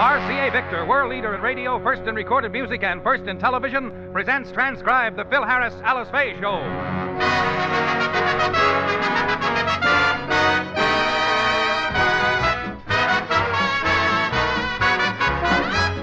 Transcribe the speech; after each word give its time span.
RCA 0.00 0.50
Victor, 0.50 0.86
world 0.86 1.10
leader 1.10 1.34
in 1.34 1.42
radio, 1.42 1.78
first 1.82 2.00
in 2.08 2.14
recorded 2.14 2.52
music, 2.52 2.82
and 2.82 3.02
first 3.02 3.24
in 3.24 3.38
television, 3.38 4.10
presents 4.14 4.50
transcribed 4.50 5.18
the 5.18 5.26
Phil 5.26 5.44
Harris 5.44 5.74
Alice 5.84 6.08
Faye 6.08 6.32
Show. 6.40 6.58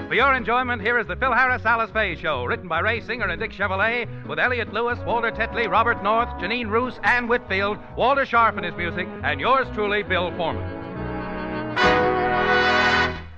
For 0.06 0.14
your 0.14 0.32
enjoyment, 0.34 0.80
here 0.80 1.00
is 1.00 1.08
the 1.08 1.16
Phil 1.16 1.32
Harris 1.32 1.66
Alice 1.66 1.90
Faye 1.90 2.14
Show, 2.14 2.44
written 2.44 2.68
by 2.68 2.78
Ray 2.78 3.00
Singer 3.00 3.26
and 3.26 3.40
Dick 3.40 3.50
Chevillat, 3.50 4.28
with 4.28 4.38
Elliot 4.38 4.72
Lewis, 4.72 5.00
Walter 5.04 5.32
Tetley, 5.32 5.68
Robert 5.68 6.04
North, 6.04 6.28
Jeanine 6.38 6.70
Roose, 6.70 7.00
Ann 7.02 7.26
Whitfield, 7.26 7.78
Walter 7.96 8.24
Scharf 8.24 8.56
in 8.56 8.62
his 8.62 8.76
music, 8.76 9.08
and 9.24 9.40
yours 9.40 9.66
truly, 9.74 10.04
Bill 10.04 10.30
Foreman. 10.36 10.77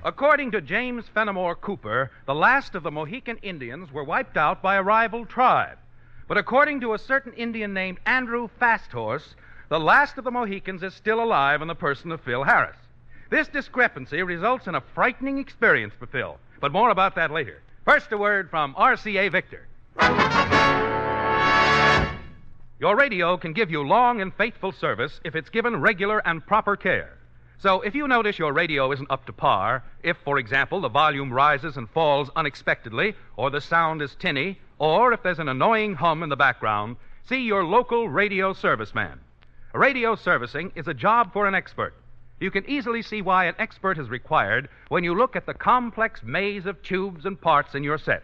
According 0.03 0.51
to 0.51 0.61
James 0.61 1.05
Fenimore 1.13 1.55
Cooper, 1.55 2.09
the 2.25 2.33
last 2.33 2.73
of 2.73 2.81
the 2.81 2.89
Mohican 2.89 3.37
Indians 3.43 3.91
were 3.91 4.03
wiped 4.03 4.35
out 4.35 4.59
by 4.59 4.75
a 4.75 4.81
rival 4.81 5.27
tribe. 5.27 5.77
But 6.27 6.39
according 6.39 6.81
to 6.81 6.95
a 6.95 6.99
certain 6.99 7.33
Indian 7.33 7.71
named 7.71 7.99
Andrew 8.07 8.49
Fasthorse, 8.59 9.35
the 9.69 9.79
last 9.79 10.17
of 10.17 10.23
the 10.23 10.31
Mohicans 10.31 10.81
is 10.81 10.95
still 10.95 11.21
alive 11.21 11.61
in 11.61 11.67
the 11.67 11.75
person 11.75 12.11
of 12.11 12.21
Phil 12.21 12.43
Harris. 12.43 12.77
This 13.29 13.47
discrepancy 13.47 14.23
results 14.23 14.65
in 14.65 14.73
a 14.73 14.81
frightening 14.95 15.37
experience 15.37 15.93
for 15.99 16.07
Phil. 16.07 16.39
But 16.59 16.71
more 16.71 16.89
about 16.89 17.13
that 17.15 17.29
later. 17.29 17.61
First, 17.85 18.11
a 18.11 18.17
word 18.17 18.49
from 18.49 18.73
RCA 18.73 19.31
Victor. 19.31 19.67
Your 22.79 22.95
radio 22.95 23.37
can 23.37 23.53
give 23.53 23.69
you 23.69 23.83
long 23.83 24.19
and 24.19 24.33
faithful 24.33 24.71
service 24.71 25.21
if 25.23 25.35
it's 25.35 25.49
given 25.49 25.79
regular 25.79 26.25
and 26.27 26.43
proper 26.43 26.75
care. 26.75 27.19
So, 27.61 27.81
if 27.81 27.93
you 27.93 28.07
notice 28.07 28.39
your 28.39 28.53
radio 28.53 28.91
isn't 28.91 29.11
up 29.11 29.27
to 29.27 29.33
par, 29.33 29.83
if, 30.01 30.17
for 30.25 30.39
example, 30.39 30.81
the 30.81 30.89
volume 30.89 31.31
rises 31.31 31.77
and 31.77 31.87
falls 31.87 32.31
unexpectedly, 32.35 33.13
or 33.37 33.51
the 33.51 33.61
sound 33.61 34.01
is 34.01 34.15
tinny, 34.15 34.57
or 34.79 35.13
if 35.13 35.21
there's 35.21 35.37
an 35.37 35.47
annoying 35.47 35.93
hum 35.93 36.23
in 36.23 36.29
the 36.29 36.35
background, 36.35 36.95
see 37.29 37.43
your 37.43 37.63
local 37.63 38.09
radio 38.09 38.51
serviceman. 38.51 39.19
Radio 39.75 40.15
servicing 40.15 40.71
is 40.73 40.87
a 40.87 40.93
job 40.95 41.31
for 41.33 41.45
an 41.45 41.53
expert. 41.53 41.93
You 42.39 42.49
can 42.49 42.67
easily 42.67 43.03
see 43.03 43.21
why 43.21 43.45
an 43.45 43.53
expert 43.59 43.99
is 43.99 44.09
required 44.09 44.67
when 44.89 45.03
you 45.03 45.13
look 45.13 45.35
at 45.35 45.45
the 45.45 45.53
complex 45.53 46.23
maze 46.23 46.65
of 46.65 46.81
tubes 46.81 47.27
and 47.27 47.39
parts 47.39 47.75
in 47.75 47.83
your 47.83 47.99
set. 47.99 48.23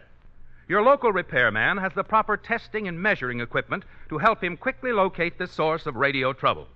Your 0.66 0.82
local 0.82 1.12
repairman 1.12 1.76
has 1.76 1.92
the 1.94 2.02
proper 2.02 2.36
testing 2.36 2.88
and 2.88 3.00
measuring 3.00 3.38
equipment 3.38 3.84
to 4.08 4.18
help 4.18 4.42
him 4.42 4.56
quickly 4.56 4.90
locate 4.90 5.38
the 5.38 5.46
source 5.46 5.86
of 5.86 5.94
radio 5.94 6.32
troubles. 6.32 6.66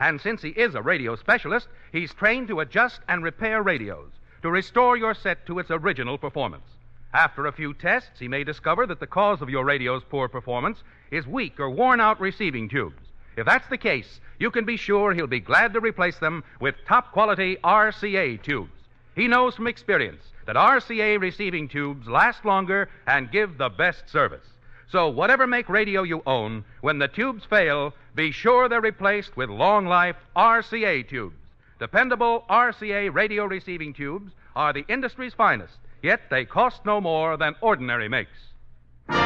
And 0.00 0.18
since 0.18 0.40
he 0.40 0.48
is 0.48 0.74
a 0.74 0.82
radio 0.82 1.14
specialist, 1.14 1.68
he's 1.92 2.14
trained 2.14 2.48
to 2.48 2.60
adjust 2.60 3.00
and 3.06 3.22
repair 3.22 3.62
radios 3.62 4.10
to 4.42 4.50
restore 4.50 4.96
your 4.96 5.12
set 5.12 5.44
to 5.46 5.58
its 5.58 5.70
original 5.70 6.16
performance. 6.16 6.64
After 7.12 7.46
a 7.46 7.52
few 7.52 7.74
tests, 7.74 8.18
he 8.18 8.26
may 8.26 8.42
discover 8.42 8.86
that 8.86 8.98
the 8.98 9.06
cause 9.06 9.42
of 9.42 9.50
your 9.50 9.64
radio's 9.64 10.02
poor 10.08 10.26
performance 10.26 10.82
is 11.10 11.26
weak 11.26 11.60
or 11.60 11.68
worn 11.68 12.00
out 12.00 12.18
receiving 12.18 12.68
tubes. 12.68 13.02
If 13.36 13.44
that's 13.44 13.68
the 13.68 13.76
case, 13.76 14.20
you 14.38 14.50
can 14.50 14.64
be 14.64 14.76
sure 14.76 15.12
he'll 15.12 15.26
be 15.26 15.40
glad 15.40 15.74
to 15.74 15.80
replace 15.80 16.18
them 16.18 16.44
with 16.60 16.76
top 16.86 17.12
quality 17.12 17.58
RCA 17.62 18.42
tubes. 18.42 18.72
He 19.14 19.28
knows 19.28 19.54
from 19.54 19.66
experience 19.66 20.22
that 20.46 20.56
RCA 20.56 21.20
receiving 21.20 21.68
tubes 21.68 22.08
last 22.08 22.44
longer 22.46 22.88
and 23.06 23.30
give 23.30 23.58
the 23.58 23.68
best 23.68 24.08
service. 24.08 24.46
So, 24.90 25.08
whatever 25.08 25.46
make 25.46 25.68
radio 25.68 26.02
you 26.02 26.20
own, 26.26 26.64
when 26.80 26.98
the 26.98 27.06
tubes 27.06 27.44
fail, 27.44 27.94
be 28.16 28.32
sure 28.32 28.68
they're 28.68 28.80
replaced 28.80 29.36
with 29.36 29.48
long 29.48 29.86
life 29.86 30.16
RCA 30.36 31.08
tubes. 31.08 31.36
Dependable 31.78 32.44
RCA 32.50 33.14
radio 33.14 33.44
receiving 33.44 33.94
tubes 33.94 34.32
are 34.56 34.72
the 34.72 34.84
industry's 34.88 35.32
finest, 35.32 35.78
yet 36.02 36.22
they 36.28 36.44
cost 36.44 36.84
no 36.84 37.00
more 37.00 37.36
than 37.36 37.54
ordinary 37.60 38.08
makes. 38.08 38.36
And 39.08 39.18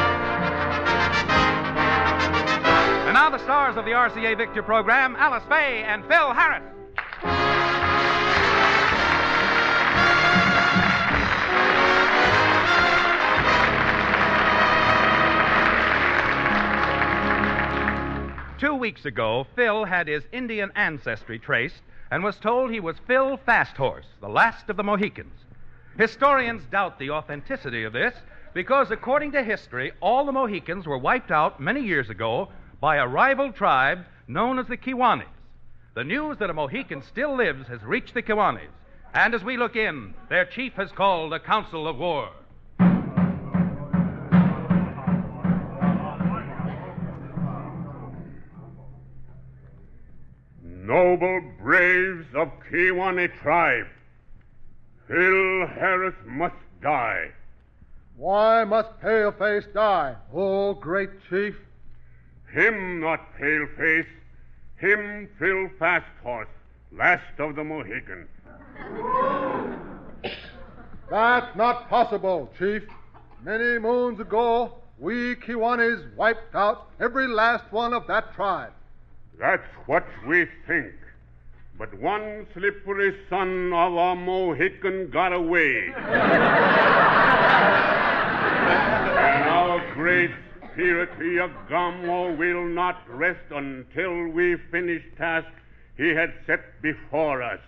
now 3.13 3.31
the 3.31 3.39
stars 3.39 3.75
of 3.75 3.85
the 3.85 3.91
RCA 3.91 4.37
Victor 4.37 4.61
program, 4.61 5.15
Alice 5.15 5.43
Faye 5.49 5.83
and 5.83 6.05
Phil 6.05 6.31
Harris. 6.31 6.74
Two 18.57 18.75
weeks 18.75 19.03
ago, 19.03 19.45
Phil 19.53 19.83
had 19.83 20.07
his 20.07 20.23
Indian 20.31 20.71
ancestry 20.75 21.37
traced 21.37 21.81
and 22.09 22.23
was 22.23 22.37
told 22.37 22.71
he 22.71 22.79
was 22.79 22.95
Phil 23.05 23.35
Fasthorse, 23.35 24.05
the 24.21 24.29
last 24.29 24.69
of 24.69 24.77
the 24.77 24.83
Mohicans. 24.83 25.37
Historians 25.97 26.63
doubt 26.71 26.97
the 26.97 27.09
authenticity 27.09 27.83
of 27.83 27.91
this 27.91 28.15
because, 28.53 28.91
according 28.91 29.33
to 29.33 29.43
history, 29.43 29.91
all 29.99 30.25
the 30.25 30.31
Mohicans 30.31 30.87
were 30.87 30.97
wiped 30.97 31.31
out 31.31 31.59
many 31.59 31.81
years 31.81 32.09
ago 32.09 32.47
by 32.79 32.95
a 32.95 33.07
rival 33.07 33.51
tribe 33.51 34.05
known 34.29 34.57
as 34.57 34.67
the 34.67 34.77
Kiwanis. 34.77 35.27
The 35.93 36.05
news 36.05 36.37
that 36.37 36.49
a 36.49 36.53
Mohican 36.53 37.01
still 37.01 37.35
lives 37.35 37.67
has 37.67 37.83
reached 37.83 38.13
the 38.13 38.23
Kiwanis, 38.23 38.71
and 39.13 39.35
as 39.35 39.43
we 39.43 39.57
look 39.57 39.75
in, 39.75 40.13
their 40.29 40.45
chief 40.45 40.73
has 40.75 40.93
called 40.93 41.33
a 41.33 41.39
council 41.41 41.89
of 41.89 41.97
war. 41.97 42.29
Noble 51.15 51.39
braves 51.63 52.25
of 52.35 52.51
Kiwani 52.69 53.29
tribe, 53.41 53.87
Phil 55.07 55.65
Harris 55.65 56.13
must 56.25 56.55
die. 56.81 57.31
Why 58.17 58.65
must 58.65 58.89
Paleface 59.01 59.73
die, 59.73 60.15
oh 60.33 60.73
great 60.73 61.11
chief? 61.29 61.55
Him 62.51 62.99
not 62.99 63.21
Paleface, 63.39 64.07
him 64.75 65.29
Phil 65.39 65.69
Fasthorse, 65.79 66.49
last 66.91 67.39
of 67.39 67.55
the 67.55 67.63
Mohicans. 67.63 68.27
That's 71.09 71.55
not 71.55 71.87
possible, 71.87 72.51
chief. 72.59 72.83
Many 73.41 73.79
moons 73.79 74.19
ago, 74.19 74.73
we 74.99 75.35
Kiwanis 75.35 76.13
wiped 76.17 76.53
out 76.55 76.89
every 76.99 77.27
last 77.27 77.71
one 77.71 77.93
of 77.93 78.05
that 78.07 78.33
tribe. 78.35 78.73
That's 79.39 79.63
what 79.85 80.05
we 80.27 80.45
think. 80.67 80.91
But 81.77 81.93
one 81.99 82.47
slippery 82.53 83.13
son 83.29 83.73
of 83.73 83.93
a 83.93 84.15
Mohican 84.15 85.09
got 85.09 85.33
away. 85.33 85.91
and 85.95 86.05
our 89.49 89.93
great 89.93 90.31
spirit 90.71 91.09
Iagamo 91.19 92.37
will 92.37 92.65
not 92.65 93.01
rest 93.09 93.51
until 93.51 94.29
we 94.29 94.55
finish 94.71 95.03
task 95.17 95.47
he 95.97 96.09
had 96.09 96.33
set 96.47 96.81
before 96.81 97.41
us. 97.41 97.59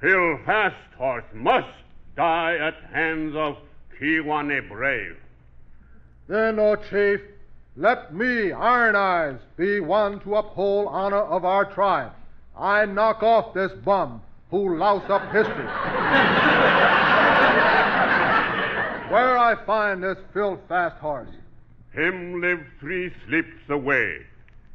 Phil 0.00 0.38
Fasthorse 0.46 1.24
must 1.34 1.68
die 2.16 2.56
at 2.56 2.74
hands 2.90 3.34
of 3.36 3.58
Kiwane 4.00 4.66
Brave. 4.66 5.18
Then, 6.26 6.58
O 6.58 6.76
chief, 6.76 7.20
let 7.76 8.14
me, 8.14 8.52
Iron 8.52 8.96
Eyes, 8.96 9.40
be 9.56 9.80
one 9.80 10.20
to 10.20 10.36
uphold 10.36 10.88
honor 10.90 11.22
of 11.22 11.44
our 11.44 11.66
tribe. 11.66 12.12
I 12.60 12.84
knock 12.84 13.22
off 13.22 13.54
this 13.54 13.72
bum 13.86 14.20
who 14.50 14.76
louse 14.76 15.08
up 15.08 15.22
history. 15.32 15.64
Where 19.10 19.38
I 19.38 19.56
find 19.64 20.02
this 20.02 20.18
Phil 20.34 20.60
Fasthorse? 20.68 21.30
Him 21.94 22.42
live 22.42 22.60
three 22.78 23.10
sleeps 23.26 23.70
away, 23.70 24.18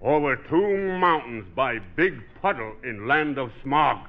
over 0.02 0.36
two 0.36 0.98
mountains 0.98 1.46
by 1.56 1.78
Big 1.96 2.20
Puddle 2.42 2.74
in 2.84 3.08
land 3.08 3.38
of 3.38 3.52
smog. 3.62 4.08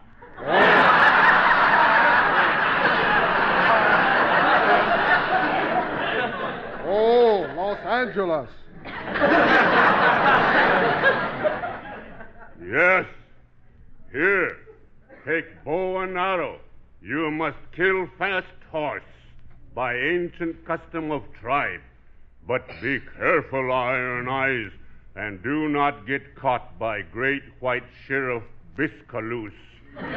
Oh, 6.88 7.46
Los 7.54 7.78
Angeles. 7.80 8.48
Yes. 12.66 13.04
Here, 14.16 14.56
take 15.26 15.62
bow 15.62 15.98
and 15.98 16.16
arrow. 16.16 16.58
You 17.02 17.30
must 17.30 17.58
kill 17.72 18.08
fast 18.16 18.46
horse 18.70 19.02
by 19.74 19.94
ancient 19.94 20.64
custom 20.64 21.10
of 21.10 21.22
tribe. 21.38 21.82
But 22.48 22.66
be 22.80 23.02
careful, 23.18 23.70
Iron 23.70 24.26
Eyes, 24.26 24.70
and 25.16 25.42
do 25.42 25.68
not 25.68 26.06
get 26.06 26.34
caught 26.34 26.78
by 26.78 27.02
great 27.02 27.42
white 27.60 27.84
sheriff 28.06 28.44
Biscailuz. 28.78 29.52
and 29.98 30.08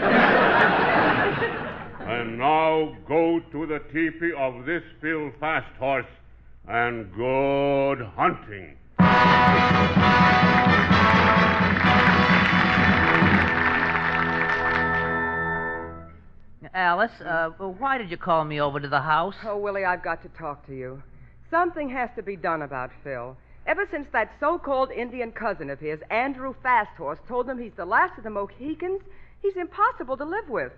now 2.38 2.96
go 3.06 3.42
to 3.52 3.66
the 3.66 3.80
teepee 3.92 4.32
of 4.32 4.66
this 4.66 4.84
Phil 5.02 5.30
Fasthorse 5.42 6.06
and 6.70 7.14
good 7.14 8.02
hunting. 8.16 8.78
Alice, 16.74 17.12
uh, 17.26 17.50
why 17.50 17.98
did 17.98 18.12
you 18.12 18.18
call 18.18 18.46
me 18.46 18.62
over 18.62 18.80
to 18.80 18.88
the 18.88 19.02
house? 19.02 19.36
Oh, 19.44 19.58
Willie, 19.58 19.86
I've 19.86 20.04
got 20.04 20.22
to 20.24 20.30
talk 20.30 20.66
to 20.68 20.76
you. 20.76 21.02
Something 21.50 21.90
has 21.90 22.10
to 22.16 22.24
be 22.24 22.36
done 22.36 22.62
about 22.62 22.92
Phil. 23.04 23.36
Ever 23.66 23.88
since 23.92 24.08
that 24.14 24.32
so 24.40 24.58
called 24.60 24.92
Indian 24.92 25.32
cousin 25.32 25.70
of 25.70 25.80
his, 25.80 26.00
Andrew 26.10 26.54
Fasthorse, 26.62 27.20
told 27.28 27.50
him 27.50 27.60
he's 27.60 27.74
the 27.76 27.86
last 27.86 28.18
of 28.18 28.24
the 28.24 28.30
Mohicans, 28.30 29.02
he's 29.42 29.56
impossible 29.56 30.18
to 30.18 30.26
live 30.26 30.50
with. 30.50 30.72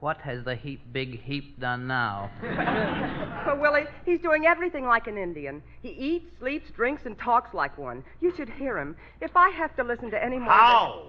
What 0.00 0.18
has 0.18 0.44
the 0.44 0.54
heap 0.54 0.80
big 0.92 1.22
heap 1.22 1.58
done 1.60 1.86
now? 1.86 2.30
Well, 3.46 3.58
Willie, 3.60 3.84
he's 4.04 4.20
doing 4.20 4.44
everything 4.44 4.86
like 4.86 5.06
an 5.06 5.16
Indian. 5.16 5.62
He 5.80 5.90
eats, 5.90 6.26
sleeps, 6.40 6.68
drinks, 6.74 7.02
and 7.06 7.16
talks 7.16 7.54
like 7.54 7.78
one. 7.78 8.02
You 8.20 8.34
should 8.36 8.48
hear 8.48 8.76
him. 8.76 8.96
If 9.20 9.36
I 9.36 9.50
have 9.50 9.76
to 9.76 9.84
listen 9.84 10.10
to 10.10 10.20
any 10.22 10.36
more. 10.36 10.50
of 10.50 10.58
How? 10.58 11.04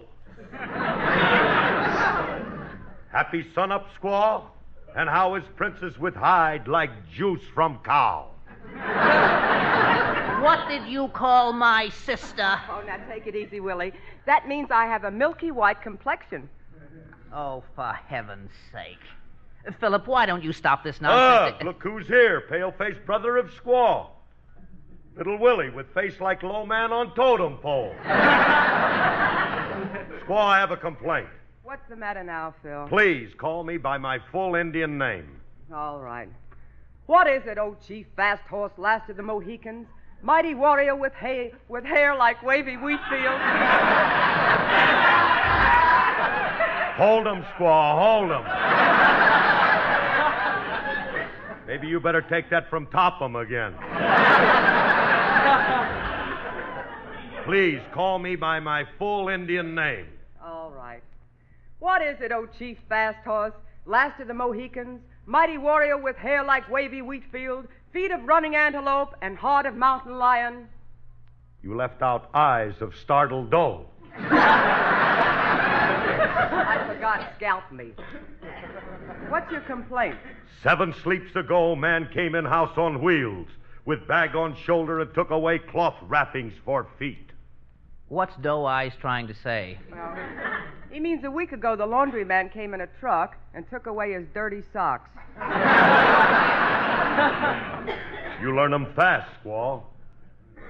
Happy 3.17 3.43
sun 3.55 3.71
up, 3.71 3.87
squaw? 3.99 4.43
And 4.95 5.09
how 5.09 5.33
is 5.33 5.43
Princess 5.55 5.97
with 5.97 6.13
hide 6.13 6.67
like 6.67 6.91
juice 7.09 7.41
from 7.51 7.79
cow? 7.83 8.27
what 10.43 10.69
did 10.69 10.87
you 10.87 11.07
call 11.07 11.51
my 11.51 11.89
sister? 11.89 12.61
Oh, 12.69 12.83
now 12.85 12.97
take 13.09 13.25
it 13.25 13.35
easy, 13.35 13.59
Willie. 13.59 13.91
That 14.27 14.47
means 14.47 14.69
I 14.69 14.85
have 14.85 15.03
a 15.03 15.09
milky 15.09 15.49
white 15.49 15.81
complexion. 15.81 16.47
Oh, 17.33 17.63
for 17.75 17.91
heaven's 17.91 18.51
sake. 18.71 19.01
Philip, 19.79 20.05
why 20.05 20.27
don't 20.27 20.43
you 20.43 20.53
stop 20.53 20.83
this 20.83 20.97
Ugh, 20.97 21.01
nonsense? 21.01 21.57
Ah, 21.59 21.65
look 21.65 21.81
who's 21.81 22.05
here, 22.05 22.41
pale-faced 22.41 23.03
brother 23.07 23.37
of 23.37 23.49
squaw. 23.49 24.09
Little 25.17 25.39
Willie 25.39 25.71
with 25.71 25.91
face 25.95 26.21
like 26.21 26.43
low 26.43 26.67
man 26.67 26.93
on 26.93 27.15
totem 27.15 27.57
pole. 27.63 27.95
squaw, 28.05 28.13
I 30.29 30.59
have 30.59 30.69
a 30.69 30.77
complaint. 30.77 31.29
What's 31.67 31.89
the 31.89 31.97
matter 31.97 32.23
now, 32.23 32.55
Phil? 32.63 32.87
Please 32.87 33.29
call 33.37 33.65
me 33.65 33.75
by 33.75 33.97
my 33.97 34.19
full 34.31 34.55
Indian 34.55 34.97
name. 34.97 35.41
All 35.75 35.99
right. 35.99 36.29
What 37.07 37.27
is 37.27 37.43
it, 37.45 37.57
old 37.57 37.85
Chief 37.85 38.05
Fast 38.15 38.43
Horse, 38.43 38.71
last 38.77 39.09
of 39.09 39.17
the 39.17 39.23
Mohicans? 39.23 39.85
Mighty 40.21 40.55
warrior 40.55 40.95
with 40.95 41.11
hay 41.11 41.51
with 41.67 41.83
hair 41.83 42.15
like 42.15 42.41
wavy 42.41 42.77
wheat 42.77 43.01
fields. 43.09 43.43
Hold 46.95 47.27
'em, 47.27 47.43
squaw, 47.57 47.99
hold 47.99 48.31
'em. 48.31 48.45
Maybe 51.67 51.87
you 51.87 51.99
better 51.99 52.21
take 52.21 52.49
that 52.49 52.69
from 52.69 52.87
Topham 52.87 53.35
again. 53.35 53.73
Please 57.43 57.81
call 57.93 58.19
me 58.19 58.37
by 58.37 58.61
my 58.61 58.85
full 58.97 59.27
Indian 59.27 59.75
name. 59.75 60.07
All 60.41 60.71
right. 60.71 61.03
What 61.79 62.01
is 62.01 62.19
it, 62.21 62.31
O 62.31 62.47
Chief 62.57 62.77
Fast 62.89 63.23
Horse, 63.23 63.53
last 63.85 64.19
of 64.19 64.27
the 64.27 64.33
Mohicans? 64.33 64.99
Mighty 65.27 65.59
warrior 65.59 65.97
with 65.97 66.15
hair 66.15 66.43
like 66.43 66.67
wavy 66.69 67.03
wheat 67.03 67.23
field, 67.31 67.67
feet 67.93 68.11
of 68.11 68.23
running 68.23 68.55
antelope, 68.55 69.13
and 69.21 69.37
heart 69.37 69.67
of 69.67 69.75
mountain 69.75 70.17
lion. 70.17 70.67
You 71.61 71.75
left 71.75 72.01
out 72.01 72.29
eyes 72.33 72.73
of 72.81 72.95
startled 72.95 73.51
doe. 73.51 73.85
I 74.19 75.13
forgot 76.87 77.33
scalp 77.35 77.71
meat. 77.71 77.99
What's 79.29 79.51
your 79.51 79.61
complaint? 79.61 80.17
Seven 80.63 80.95
sleeps 81.03 81.35
ago, 81.35 81.75
man 81.75 82.09
came 82.11 82.33
in 82.33 82.45
house 82.45 82.75
on 82.77 83.03
wheels, 83.03 83.49
with 83.85 84.07
bag 84.07 84.35
on 84.35 84.55
shoulder 84.55 84.99
and 85.01 85.13
took 85.13 85.29
away 85.29 85.59
cloth 85.59 85.97
wrappings 86.07 86.53
for 86.65 86.87
feet. 86.97 87.29
What's 88.09 88.35
Doe 88.37 88.65
Eyes 88.65 88.93
trying 89.01 89.27
to 89.27 89.33
say? 89.33 89.77
Well, 89.91 90.15
he 90.89 90.99
means 90.99 91.23
a 91.25 91.31
week 91.31 91.51
ago 91.51 91.75
the 91.75 91.85
laundryman 91.85 92.51
came 92.53 92.73
in 92.73 92.81
a 92.81 92.87
truck 92.99 93.35
and 93.53 93.69
took 93.69 93.85
away 93.85 94.13
his 94.13 94.25
dirty 94.33 94.63
socks. 94.73 95.09
You 98.39 98.55
learn 98.55 98.69
them 98.69 98.93
fast, 98.95 99.27
squaw. 99.43 99.81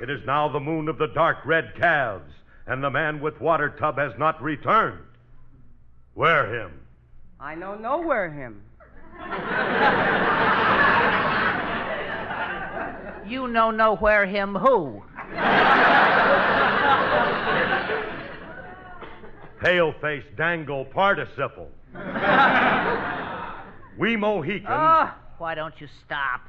It 0.01 0.09
is 0.09 0.21
now 0.25 0.47
the 0.47 0.59
moon 0.59 0.87
of 0.87 0.97
the 0.97 1.07
dark 1.07 1.39
red 1.45 1.73
calves, 1.77 2.31
and 2.65 2.81
the 2.81 2.89
man 2.89 3.19
with 3.19 3.41
water 3.41 3.69
tub 3.69 3.97
has 3.97 4.13
not 4.17 4.41
returned. 4.41 5.03
Where 6.13 6.61
him? 6.61 6.79
I 7.41 7.55
know 7.55 7.75
nowhere 7.75 8.31
him. 8.31 8.61
You 13.27 13.49
know 13.49 13.71
nowhere 13.71 14.25
him 14.25 14.55
who? 14.55 15.03
Pale 19.59 19.93
face 20.01 20.23
dangle 20.35 20.85
participle. 20.85 21.69
we 23.97 24.15
Mohicans. 24.15 24.67
Oh, 24.69 25.13
why 25.39 25.55
don't 25.55 25.73
you 25.79 25.87
stop? 26.05 26.41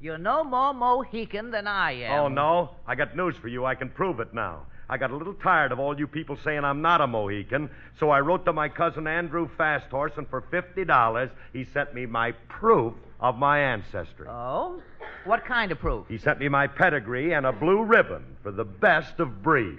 You're 0.00 0.18
no 0.18 0.42
more 0.42 0.74
Mohican 0.74 1.52
than 1.52 1.68
I 1.68 1.92
am. 1.92 2.18
Oh, 2.18 2.28
no? 2.28 2.70
I 2.86 2.96
got 2.96 3.16
news 3.16 3.36
for 3.40 3.46
you. 3.46 3.64
I 3.64 3.76
can 3.76 3.88
prove 3.88 4.18
it 4.18 4.34
now. 4.34 4.66
I 4.88 4.98
got 4.98 5.12
a 5.12 5.16
little 5.16 5.34
tired 5.34 5.70
of 5.70 5.78
all 5.78 5.96
you 5.98 6.08
people 6.08 6.36
saying 6.42 6.64
I'm 6.64 6.82
not 6.82 7.00
a 7.00 7.06
Mohican, 7.06 7.70
so 7.98 8.10
I 8.10 8.20
wrote 8.20 8.44
to 8.46 8.52
my 8.52 8.68
cousin 8.68 9.06
Andrew 9.06 9.48
Fasthorse, 9.56 10.12
and 10.16 10.28
for 10.28 10.42
$50, 10.42 11.30
he 11.52 11.64
sent 11.72 11.94
me 11.94 12.04
my 12.04 12.32
proof 12.48 12.92
of 13.22 13.38
my 13.38 13.60
ancestry. 13.60 14.26
Oh? 14.28 14.82
What 15.24 15.44
kind 15.46 15.70
of 15.70 15.78
proof? 15.78 16.06
He 16.08 16.18
sent 16.18 16.40
me 16.40 16.48
my 16.48 16.66
pedigree 16.66 17.32
and 17.32 17.46
a 17.46 17.52
blue 17.52 17.84
ribbon 17.84 18.24
for 18.42 18.50
the 18.50 18.64
best 18.64 19.20
of 19.20 19.42
breed. 19.42 19.78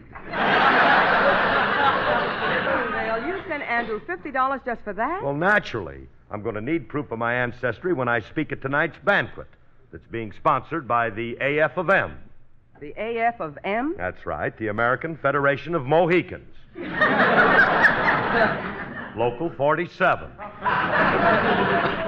Dale, 2.94 3.28
you 3.28 3.42
sent 3.48 3.62
Andrew 3.64 4.00
$50 4.00 4.66
just 4.66 4.82
for 4.84 4.94
that? 4.94 5.22
Well, 5.22 5.34
naturally, 5.34 6.08
I'm 6.32 6.42
going 6.42 6.56
to 6.56 6.62
need 6.62 6.88
proof 6.88 7.12
of 7.12 7.20
my 7.20 7.34
ancestry 7.34 7.92
when 7.92 8.08
I 8.08 8.22
speak 8.22 8.54
at 8.54 8.62
tonight's 8.62 8.98
banquet 9.04 9.48
that's 9.92 10.08
being 10.08 10.32
sponsored 10.32 10.88
by 10.88 11.10
the 11.10 11.36
AF 11.42 11.76
of 11.78 11.90
M. 11.90 12.18
The 12.80 12.94
AF 12.98 13.42
of 13.42 13.58
M? 13.66 13.96
That's 13.98 14.26
right, 14.26 14.58
the 14.58 14.70
American 14.70 15.18
Federation 15.18 15.76
of 15.76 15.86
Mohicans. 15.86 16.56
Local 19.16 19.52
47. 19.56 20.32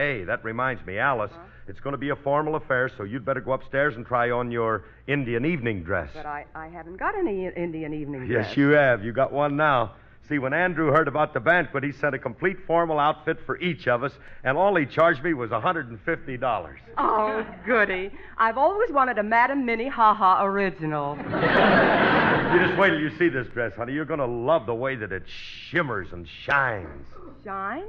hey, 0.00 0.24
that 0.24 0.42
reminds 0.44 0.84
me, 0.86 0.98
Alice. 0.98 1.32
It's 1.68 1.78
going 1.80 1.92
to 1.92 1.98
be 1.98 2.08
a 2.08 2.16
formal 2.16 2.56
affair, 2.56 2.90
so 2.96 3.04
you'd 3.04 3.24
better 3.24 3.40
go 3.40 3.52
upstairs 3.52 3.94
and 3.96 4.06
try 4.06 4.30
on 4.30 4.50
your 4.50 4.84
Indian 5.06 5.44
evening 5.44 5.82
dress. 5.84 6.10
But 6.14 6.26
I, 6.26 6.46
I 6.54 6.68
haven't 6.68 6.96
got 6.96 7.14
any 7.16 7.46
Indian 7.46 7.92
evening 7.92 8.26
dress. 8.26 8.46
Yes, 8.48 8.56
you 8.56 8.70
have. 8.70 9.04
You 9.04 9.12
got 9.12 9.30
one 9.32 9.56
now. 9.56 9.92
See, 10.28 10.38
when 10.38 10.54
Andrew 10.54 10.90
heard 10.90 11.06
about 11.06 11.34
the 11.34 11.40
banquet, 11.40 11.84
he 11.84 11.92
sent 11.92 12.14
a 12.14 12.18
complete 12.18 12.56
formal 12.66 12.98
outfit 12.98 13.38
for 13.44 13.58
each 13.60 13.88
of 13.88 14.02
us, 14.02 14.12
and 14.42 14.56
all 14.56 14.74
he 14.76 14.86
charged 14.86 15.22
me 15.22 15.34
was 15.34 15.50
$150. 15.50 16.76
Oh, 16.98 17.46
goody. 17.66 18.10
I've 18.38 18.56
always 18.56 18.90
wanted 18.90 19.18
a 19.18 19.22
Madam 19.22 19.66
Minnie 19.66 19.88
Ha 19.88 20.14
Ha 20.14 20.44
original. 20.44 21.16
You 21.16 22.66
just 22.66 22.78
wait 22.78 22.90
till 22.90 23.00
you 23.00 23.16
see 23.18 23.28
this 23.28 23.48
dress, 23.48 23.74
honey. 23.76 23.92
You're 23.92 24.04
going 24.04 24.20
to 24.20 24.26
love 24.26 24.66
the 24.66 24.74
way 24.74 24.96
that 24.96 25.12
it 25.12 25.24
shimmers 25.26 26.08
and 26.12 26.26
shines. 26.46 27.06
Shine? 27.44 27.84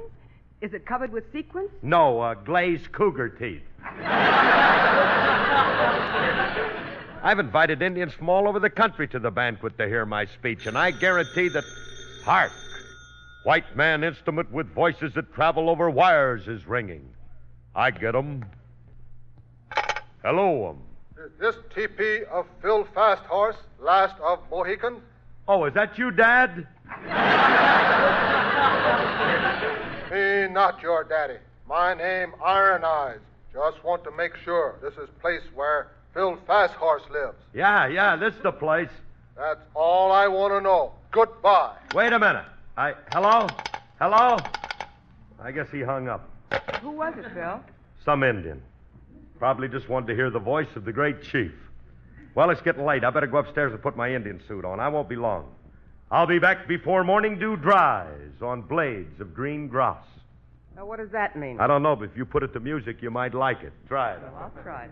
Is 0.62 0.72
it 0.72 0.86
covered 0.86 1.12
with 1.12 1.24
sequins? 1.32 1.70
No, 1.82 2.20
uh, 2.20 2.34
glazed 2.34 2.92
cougar 2.92 3.28
teeth. 3.30 3.62
I've 7.24 7.40
invited 7.40 7.82
Indians 7.82 8.12
from 8.12 8.28
all 8.28 8.46
over 8.48 8.60
the 8.60 8.70
country 8.70 9.08
to 9.08 9.18
the 9.18 9.32
banquet 9.32 9.76
to 9.78 9.88
hear 9.88 10.06
my 10.06 10.24
speech, 10.24 10.66
and 10.66 10.78
I 10.78 10.92
guarantee 10.92 11.48
that. 11.48 11.64
Hark! 12.22 12.52
White 13.42 13.76
man 13.76 14.04
instrument 14.04 14.52
with 14.52 14.72
voices 14.72 15.14
that 15.14 15.34
travel 15.34 15.68
over 15.68 15.90
wires 15.90 16.46
is 16.46 16.64
ringing. 16.64 17.08
I 17.74 17.90
get 17.90 18.14
'em. 18.14 18.44
Hello, 20.24 20.70
'em. 20.70 20.78
Is 21.24 21.32
this 21.40 21.56
TP 21.74 22.22
of 22.30 22.46
Phil 22.60 22.84
Fast 22.94 23.24
Horse, 23.24 23.56
last 23.80 24.14
of 24.20 24.38
Mohicans? 24.48 25.02
Oh, 25.48 25.64
is 25.64 25.74
that 25.74 25.98
you, 25.98 26.12
Dad? 26.12 26.68
Me 30.52 30.56
not 30.56 30.82
your 30.82 31.02
daddy. 31.02 31.38
My 31.66 31.94
name 31.94 32.34
Iron 32.44 32.84
Eyes. 32.84 33.20
Just 33.54 33.82
want 33.82 34.04
to 34.04 34.10
make 34.10 34.36
sure 34.44 34.78
this 34.82 34.92
is 35.02 35.08
place 35.18 35.40
where 35.54 35.92
Phil 36.12 36.36
Fast 36.46 36.74
Horse 36.74 37.04
lives. 37.10 37.38
Yeah, 37.54 37.86
yeah, 37.86 38.16
this 38.16 38.34
is 38.34 38.42
the 38.42 38.52
place. 38.52 38.90
That's 39.34 39.62
all 39.74 40.12
I 40.12 40.28
want 40.28 40.52
to 40.52 40.60
know. 40.60 40.92
Goodbye. 41.10 41.78
Wait 41.94 42.12
a 42.12 42.18
minute. 42.18 42.44
I. 42.76 42.92
Hello? 43.12 43.46
Hello? 43.98 44.36
I 45.40 45.52
guess 45.52 45.68
he 45.72 45.80
hung 45.80 46.08
up. 46.08 46.28
Who 46.82 46.90
was 46.90 47.14
it, 47.16 47.32
Phil? 47.32 47.58
Some 48.04 48.22
Indian. 48.22 48.60
Probably 49.38 49.68
just 49.68 49.88
wanted 49.88 50.08
to 50.08 50.14
hear 50.14 50.28
the 50.28 50.38
voice 50.38 50.68
of 50.76 50.84
the 50.84 50.92
great 50.92 51.22
chief. 51.22 51.52
Well, 52.34 52.50
it's 52.50 52.60
getting 52.60 52.84
late. 52.84 53.04
I 53.04 53.10
better 53.10 53.26
go 53.26 53.38
upstairs 53.38 53.72
and 53.72 53.80
put 53.80 53.96
my 53.96 54.14
Indian 54.14 54.38
suit 54.46 54.66
on. 54.66 54.80
I 54.80 54.88
won't 54.88 55.08
be 55.08 55.16
long. 55.16 55.46
I'll 56.10 56.26
be 56.26 56.38
back 56.38 56.68
before 56.68 57.04
morning 57.04 57.38
dew 57.38 57.56
dries 57.56 58.42
on 58.42 58.60
blades 58.60 59.18
of 59.18 59.32
green 59.32 59.66
grass. 59.66 60.04
Now, 60.76 60.86
what 60.86 60.98
does 60.98 61.10
that 61.10 61.36
mean? 61.36 61.60
I 61.60 61.66
don't 61.66 61.82
know, 61.82 61.94
but 61.96 62.04
if 62.04 62.16
you 62.16 62.24
put 62.24 62.42
it 62.42 62.52
to 62.54 62.60
music, 62.60 63.02
you 63.02 63.10
might 63.10 63.34
like 63.34 63.62
it. 63.62 63.72
Try 63.88 64.14
it. 64.14 64.20
Well, 64.22 64.52
I'll 64.56 64.62
try. 64.62 64.88